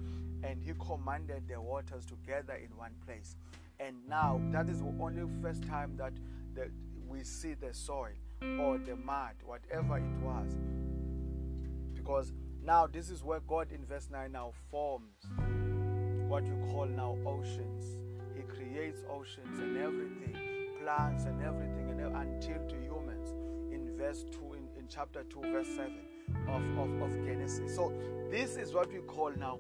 And 0.44 0.64
He 0.64 0.72
commanded 0.80 1.50
the 1.50 1.60
waters 1.60 2.06
together 2.06 2.54
in 2.54 2.70
one 2.78 2.94
place. 3.06 3.36
And 3.82 3.98
now, 4.08 4.40
that 4.54 4.70
is 4.70 4.80
the 4.80 4.94
only 4.98 5.24
first 5.42 5.64
time 5.64 5.98
that 5.98 6.14
the, 6.56 6.72
we 7.10 7.26
see 7.26 7.54
the 7.54 7.74
soil 7.74 8.14
or 8.60 8.78
the 8.78 8.96
mud, 8.96 9.36
whatever 9.46 9.98
it 9.98 10.24
was. 10.24 10.58
Because 11.94 12.34
now, 12.64 12.86
this 12.86 13.10
is 13.10 13.24
where 13.24 13.40
God 13.48 13.72
in 13.72 13.86
verse 13.86 14.10
9 14.12 14.32
now 14.32 14.54
forms 14.70 15.26
what 16.28 16.46
you 16.46 16.56
call 16.70 16.86
now 16.86 17.18
oceans. 17.26 18.00
He 18.36 18.44
creates 18.44 19.04
oceans 19.10 19.60
and 19.60 19.78
everything, 19.78 20.38
plants 20.82 21.26
and 21.26 21.42
everything, 21.42 21.90
and 21.90 22.16
until 22.16 22.68
to 22.68 22.76
humans 22.76 23.34
in 23.72 23.98
verse 23.98 24.26
2, 24.32 24.54
in, 24.54 24.80
in 24.80 24.88
chapter 24.88 25.24
2, 25.24 25.42
verse 25.42 25.68
7 25.76 25.92
of, 26.48 26.62
of, 26.78 27.02
of 27.02 27.26
Genesis. 27.26 27.76
So, 27.76 27.94
this 28.30 28.58
is 28.58 28.74
what 28.74 28.92
we 28.94 29.00
call 29.00 29.32
now 29.32 29.60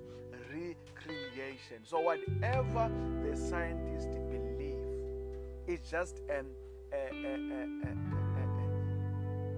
recreation. 0.51 1.83
So, 1.83 1.99
whatever 2.01 2.91
the 3.23 3.35
scientists 3.35 4.15
believe, 4.29 4.77
it's 5.67 5.89
just 5.89 6.19
an, 6.29 6.45
a, 6.93 7.15
a, 7.15 7.33
a, 7.33 8.20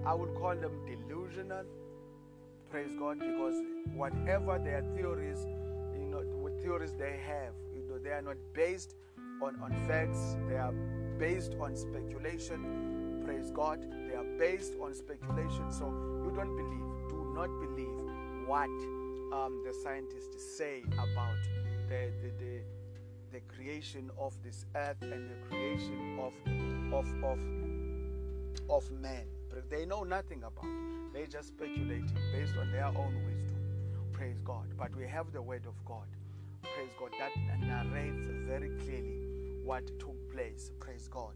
I 0.06 0.14
would 0.14 0.34
call 0.34 0.54
them 0.54 0.72
delusional 0.86 1.64
praise 2.74 2.96
God, 2.98 3.20
because 3.20 3.54
whatever 3.94 4.58
their 4.58 4.82
theories, 4.96 5.46
you 5.94 6.08
know, 6.10 6.22
what 6.42 6.60
theories 6.60 6.92
they 6.98 7.20
have, 7.24 7.52
you 7.72 7.86
know, 7.88 7.98
they 8.02 8.10
are 8.10 8.20
not 8.20 8.36
based 8.52 8.96
on, 9.40 9.54
on 9.62 9.70
facts, 9.86 10.36
they 10.48 10.56
are 10.56 10.72
based 11.16 11.54
on 11.60 11.76
speculation. 11.76 13.22
Praise 13.24 13.52
God. 13.52 13.80
They 14.08 14.16
are 14.16 14.26
based 14.40 14.74
on 14.82 14.92
speculation. 14.92 15.70
So 15.70 15.86
you 16.24 16.32
don't 16.34 16.56
believe, 16.56 17.10
do 17.10 17.32
not 17.32 17.48
believe 17.60 17.94
what 18.48 18.68
um, 19.32 19.62
the 19.64 19.72
scientists 19.84 20.56
say 20.58 20.82
about 20.94 21.38
the, 21.88 22.10
the, 22.22 22.44
the, 22.44 22.60
the 23.34 23.40
creation 23.54 24.10
of 24.18 24.34
this 24.42 24.66
earth 24.74 25.00
and 25.00 25.30
the 25.30 25.36
creation 25.48 26.18
of, 26.18 26.34
of, 26.92 27.06
of, 27.22 27.38
of 28.68 28.90
man. 29.00 29.26
They 29.62 29.86
know 29.86 30.02
nothing 30.04 30.42
about 30.42 30.64
it. 30.64 31.12
They're 31.12 31.26
just 31.26 31.48
speculating 31.48 32.16
based 32.32 32.56
on 32.56 32.70
their 32.72 32.86
own 32.86 33.14
wisdom. 33.26 33.56
Praise 34.12 34.40
God. 34.40 34.66
But 34.76 34.94
we 34.96 35.06
have 35.06 35.32
the 35.32 35.42
word 35.42 35.66
of 35.66 35.74
God. 35.84 36.06
Praise 36.62 36.90
God. 36.98 37.10
That 37.18 37.60
narrates 37.60 38.26
very 38.46 38.70
clearly 38.84 39.20
what 39.64 39.86
took 39.98 40.16
place. 40.32 40.70
Praise 40.80 41.08
God. 41.08 41.34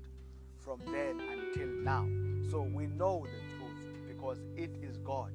From 0.59 0.81
then 0.87 1.21
until 1.21 1.69
now. 1.69 2.07
So 2.51 2.63
we 2.63 2.87
know 2.87 3.27
the 3.27 3.57
truth 3.57 4.09
because 4.09 4.39
it 4.57 4.71
is 4.83 4.97
God, 4.99 5.33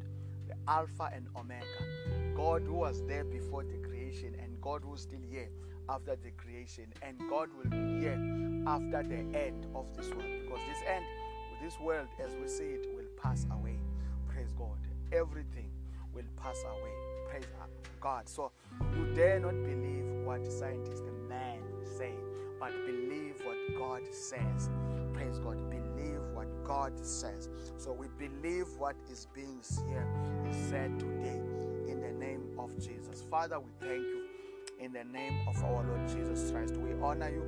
the 0.48 0.56
Alpha 0.68 1.10
and 1.14 1.28
Omega. 1.38 1.66
God 2.36 2.64
who 2.64 2.74
was 2.74 3.02
there 3.08 3.24
before 3.24 3.64
the 3.64 3.78
creation 3.88 4.36
and 4.42 4.60
God 4.62 4.82
who's 4.86 5.02
still 5.02 5.22
here 5.30 5.50
after 5.90 6.16
the 6.16 6.32
creation 6.32 6.86
and 7.02 7.18
God 7.30 7.50
will 7.58 7.70
be 7.70 8.00
here 8.00 8.20
after 8.68 9.04
the 9.04 9.38
end 9.38 9.68
of 9.76 9.86
this 9.96 10.10
world 10.10 10.30
because 10.44 10.60
this 10.68 10.84
end 10.88 11.06
this 11.64 11.80
world 11.80 12.08
as 12.22 12.36
we 12.36 12.46
see 12.46 12.66
it 12.66 12.88
will 12.94 13.06
pass 13.22 13.48
away. 13.54 13.80
Praise 14.28 14.52
God. 14.58 14.78
Everything 15.14 15.72
will 16.14 16.26
pass 16.36 16.62
away. 16.68 16.92
Praise 17.30 17.46
God. 18.02 18.28
So 18.28 18.52
you 18.94 19.06
dare 19.16 19.40
not 19.40 19.56
believe 19.64 20.04
what 20.26 20.46
scientists 20.52 21.00
and 21.08 21.30
man 21.30 21.60
say 21.98 22.12
but 22.60 22.72
believe 22.86 23.42
what 23.46 23.56
God 23.78 24.02
says. 24.14 24.70
Praise 25.14 25.40
God. 25.40 25.70
Believe 25.70 26.20
what 26.34 26.48
God 26.66 27.00
says. 27.00 27.48
So 27.78 27.94
we 27.94 28.08
believe 28.20 28.68
what 28.78 28.98
is 29.10 29.28
being 29.34 29.62
here 29.88 30.08
is 30.50 30.58
said 30.70 31.00
today 31.00 31.40
in 31.88 32.02
the 32.02 32.12
name 32.12 32.60
of 32.60 32.76
Jesus. 32.78 33.24
Father 33.32 33.58
we 33.62 33.72
thank 33.80 34.04
you 34.04 34.26
in 34.82 34.92
the 34.92 35.06
name 35.06 35.48
of 35.48 35.64
our 35.64 35.86
Lord 35.86 36.10
Jesus 36.10 36.52
Christ. 36.52 36.76
We 36.76 36.92
honor 37.02 37.30
you 37.30 37.46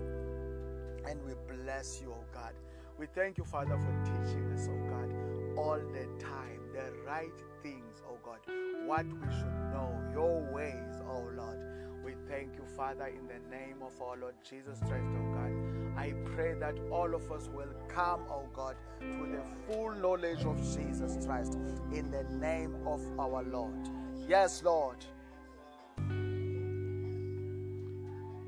and 1.05 1.19
we 1.25 1.33
bless 1.53 1.99
you, 2.01 2.13
oh 2.13 2.23
God. 2.33 2.53
We 2.97 3.07
thank 3.07 3.37
you, 3.37 3.43
Father, 3.43 3.77
for 3.77 3.93
teaching 4.05 4.51
us, 4.53 4.69
oh 4.71 4.89
God, 4.89 5.11
all 5.57 5.79
the 5.91 6.05
time, 6.23 6.61
the 6.73 6.93
right 7.05 7.33
things, 7.61 8.01
oh 8.07 8.17
God, 8.23 8.39
what 8.85 9.05
we 9.05 9.35
should 9.35 9.71
know, 9.73 9.91
your 10.13 10.41
ways, 10.53 11.01
oh 11.09 11.27
Lord. 11.35 11.59
We 12.05 12.13
thank 12.29 12.55
you, 12.55 12.63
Father, 12.77 13.07
in 13.07 13.27
the 13.27 13.49
name 13.53 13.81
of 13.81 14.01
our 14.01 14.15
Lord 14.15 14.35
Jesus 14.49 14.79
Christ, 14.79 15.09
oh 15.13 15.33
God. 15.33 15.51
I 15.97 16.13
pray 16.35 16.53
that 16.53 16.75
all 16.89 17.13
of 17.13 17.29
us 17.33 17.49
will 17.53 17.73
come, 17.89 18.21
oh 18.29 18.47
God, 18.53 18.75
to 19.01 19.27
the 19.27 19.43
full 19.67 19.93
knowledge 19.95 20.45
of 20.45 20.57
Jesus 20.73 21.25
Christ 21.25 21.55
in 21.91 22.09
the 22.11 22.23
name 22.37 22.75
of 22.87 23.01
our 23.19 23.43
Lord. 23.43 23.89
Yes, 24.25 24.63
Lord. 24.63 25.03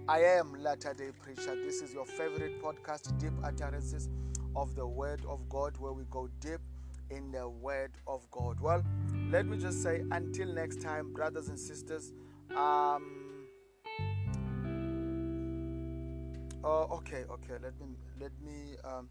I 0.10 0.20
am 0.20 0.54
Latter 0.64 0.94
Day 0.94 1.10
Preacher. 1.22 1.54
This 1.66 1.82
is 1.82 1.94
your 1.94 2.06
favorite 2.06 2.64
podcast, 2.64 3.18
Deep 3.20 3.34
Utterances 3.44 4.08
of 4.58 4.76
the 4.76 4.86
Word 4.86 5.22
of 5.30 5.48
God, 5.48 5.78
where 5.78 5.94
we 5.94 6.04
go 6.10 6.28
deep 6.42 6.60
in 7.10 7.32
the 7.32 7.48
Word 7.48 7.92
of 8.08 8.30
God. 8.32 8.60
Well, 8.60 8.84
let 9.30 9.46
me 9.46 9.58
just 9.58 9.82
say 9.82 10.04
until 10.12 10.48
next 10.54 10.82
time, 10.82 11.14
brothers 11.14 11.48
and 11.48 11.60
sisters. 11.60 12.12
Um, 12.52 13.46
oh, 16.64 16.88
okay, 16.98 17.24
okay. 17.30 17.54
Let 17.62 17.80
me 17.80 17.96
let 18.20 18.32
me 18.42 18.76
um, 18.84 19.10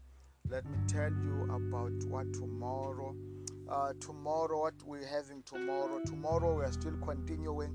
let 0.49 0.65
me 0.65 0.77
tell 0.87 1.11
you 1.11 1.43
about 1.43 2.03
what 2.09 2.33
tomorrow. 2.33 3.15
Uh, 3.69 3.93
tomorrow, 3.99 4.61
what 4.61 4.75
we're 4.85 5.07
having 5.07 5.43
tomorrow. 5.43 5.99
Tomorrow, 6.05 6.57
we 6.57 6.63
are 6.63 6.71
still 6.71 6.97
continuing 7.03 7.73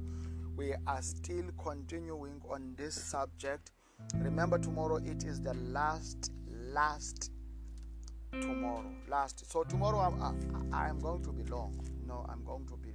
we 0.57 0.75
are 0.87 1.03
still 1.03 1.47
continuing 1.63 2.41
on 2.51 2.75
this 2.77 2.95
subject. 2.95 3.71
Remember, 4.17 4.59
tomorrow 4.59 4.97
it 4.97 5.25
is 5.25 5.41
the 5.41 5.55
last, 5.55 6.31
last 6.47 7.31
tomorrow. 8.41 8.85
Last. 9.09 9.51
So, 9.51 9.63
tomorrow 9.65 9.99
I'm, 9.99 10.73
I, 10.73 10.89
am 10.89 10.99
going 10.99 11.23
to 11.25 11.33
be 11.33 11.45
long. 11.45 11.79
No, 12.07 12.27
I'm 12.29 12.45
going 12.45 12.67
to 12.67 12.77
be 12.77 12.95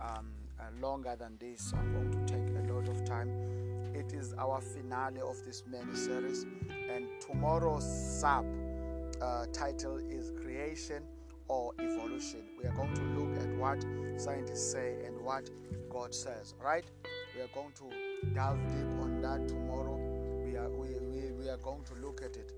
um, 0.00 0.28
uh, 0.60 0.64
longer 0.80 1.16
than 1.18 1.36
this. 1.38 1.72
I'm 1.76 1.92
going 1.92 2.10
to 2.10 2.32
take 2.32 2.68
a 2.68 2.72
lot 2.72 2.88
of 2.88 3.04
time. 3.04 3.30
It 3.94 4.12
is 4.12 4.34
our 4.34 4.60
finale 4.60 5.20
of 5.20 5.42
this 5.44 5.62
mini 5.70 5.94
series, 5.94 6.44
and 6.90 7.06
tomorrow's 7.20 7.84
sub 8.20 8.44
uh, 9.22 9.46
title 9.52 9.96
is 9.96 10.32
Creation 10.42 11.02
or 11.48 11.72
Evolution. 11.80 12.44
We 12.58 12.68
are 12.68 12.74
going 12.74 12.94
to 12.94 13.02
look 13.02 13.36
at 13.38 13.48
what 13.56 13.82
scientists 14.20 14.70
say 14.70 14.96
and 15.06 15.18
what 15.22 15.48
God 15.88 16.14
says, 16.14 16.54
right? 16.62 16.84
We 17.34 17.40
are 17.40 17.48
going 17.54 17.72
to 17.76 18.34
delve 18.34 18.58
deep 18.68 19.00
on 19.00 19.22
that 19.22 19.48
tomorrow. 19.48 19.96
We 20.44 20.56
are, 20.56 20.68
we, 20.68 20.88
we, 21.00 21.32
we 21.32 21.48
are 21.48 21.56
going 21.58 21.84
to 21.84 21.94
look 22.06 22.20
at 22.22 22.36
it 22.36 22.52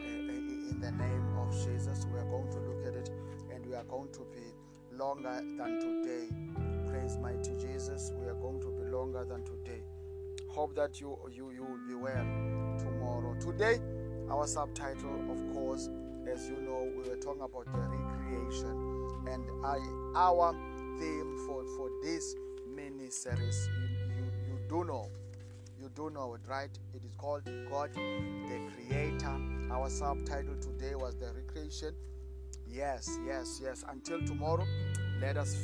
in 0.00 0.78
the 0.80 0.90
name 0.92 1.26
of 1.38 1.52
Jesus. 1.64 2.06
We 2.12 2.18
are 2.18 2.24
going 2.24 2.50
to 2.50 2.58
look 2.58 2.86
at 2.86 2.94
it 2.94 3.10
and 3.54 3.64
we 3.66 3.74
are 3.74 3.84
going 3.84 4.10
to 4.12 4.20
be 4.32 4.96
longer 4.96 5.40
than 5.56 5.80
today. 5.80 6.28
Praise 6.88 7.16
mighty 7.18 7.54
Jesus. 7.56 8.12
We 8.16 8.26
are 8.26 8.34
going 8.34 8.60
to 8.60 8.68
be 8.68 8.90
longer 8.90 9.24
than 9.24 9.44
today. 9.44 9.82
Hope 10.48 10.74
that 10.76 11.00
you 11.00 11.18
you 11.30 11.50
you 11.50 11.64
will 11.64 11.86
be 11.86 11.94
well 11.94 12.24
tomorrow. 12.78 13.34
Today, 13.40 13.80
our 14.30 14.46
subtitle, 14.46 15.30
of 15.30 15.54
course, 15.54 15.88
as 16.32 16.48
you 16.48 16.56
know, 16.60 16.90
we 16.96 17.08
were 17.08 17.16
talking 17.16 17.42
about 17.42 17.66
the 17.66 17.78
recreation, 17.78 18.70
and 19.28 19.44
I 19.64 19.78
our 20.16 20.52
theme 20.98 21.36
for 21.46 21.64
for 21.76 21.90
this 22.02 22.34
mini 22.74 23.10
series. 23.10 23.68
You, 23.78 23.88
you, 24.16 24.24
you 24.48 24.58
do 24.68 24.84
know. 24.84 25.10
You 25.88 26.08
do 26.08 26.10
know 26.10 26.34
it, 26.34 26.42
right? 26.46 26.70
It 26.92 27.02
is 27.02 27.14
called 27.16 27.44
God 27.70 27.94
the 27.94 28.60
Creator. 28.74 29.40
Our 29.70 29.88
subtitle 29.88 30.56
today 30.60 30.94
was 30.94 31.14
the 31.14 31.32
recreation. 31.32 31.94
Yes, 32.66 33.18
yes, 33.26 33.58
yes. 33.62 33.84
Until 33.88 34.20
tomorrow, 34.26 34.66
let 35.18 35.38
us, 35.38 35.56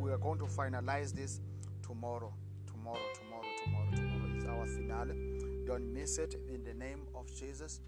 we 0.00 0.12
are 0.12 0.18
going 0.18 0.38
to 0.38 0.44
finalize 0.44 1.12
this 1.12 1.40
tomorrow. 1.82 2.32
Tomorrow, 2.68 3.00
tomorrow, 3.14 3.42
tomorrow, 3.64 3.90
tomorrow 3.96 4.36
is 4.36 4.44
our 4.44 4.66
finale. 4.66 5.64
Don't 5.66 5.92
miss 5.92 6.18
it 6.18 6.36
in 6.48 6.62
the 6.62 6.74
name 6.74 7.08
of 7.12 7.26
Jesus. 7.34 7.80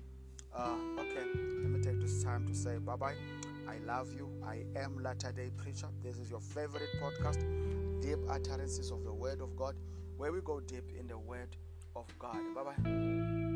Uh, 0.53 0.75
okay, 0.99 1.25
let 1.63 1.71
me 1.71 1.81
take 1.81 2.01
this 2.01 2.25
time 2.25 2.49
to 2.49 2.55
say 2.55 2.79
bye 2.79 2.97
bye. 2.97 3.15
I 3.69 3.79
love 3.87 4.13
you. 4.13 4.29
I 4.45 4.65
am 4.77 5.01
Latter 5.05 5.31
Day 5.31 5.51
Preacher. 5.57 5.89
This 6.03 6.19
is 6.19 6.31
your 6.31 6.41
favorite 6.41 6.89
podcast 7.01 7.45
deep 8.03 8.19
utterances 8.29 8.91
of 8.91 9.05
the 9.05 9.13
Word 9.13 9.41
of 9.41 9.55
God, 9.55 9.77
where 10.17 10.33
we 10.33 10.41
go 10.41 10.59
deep 10.59 10.85
in 10.99 11.07
the 11.07 11.19
Word 11.19 11.57
of 11.97 12.19
God. 12.19 12.37
Bye 12.55 12.63
bye. 12.65 13.56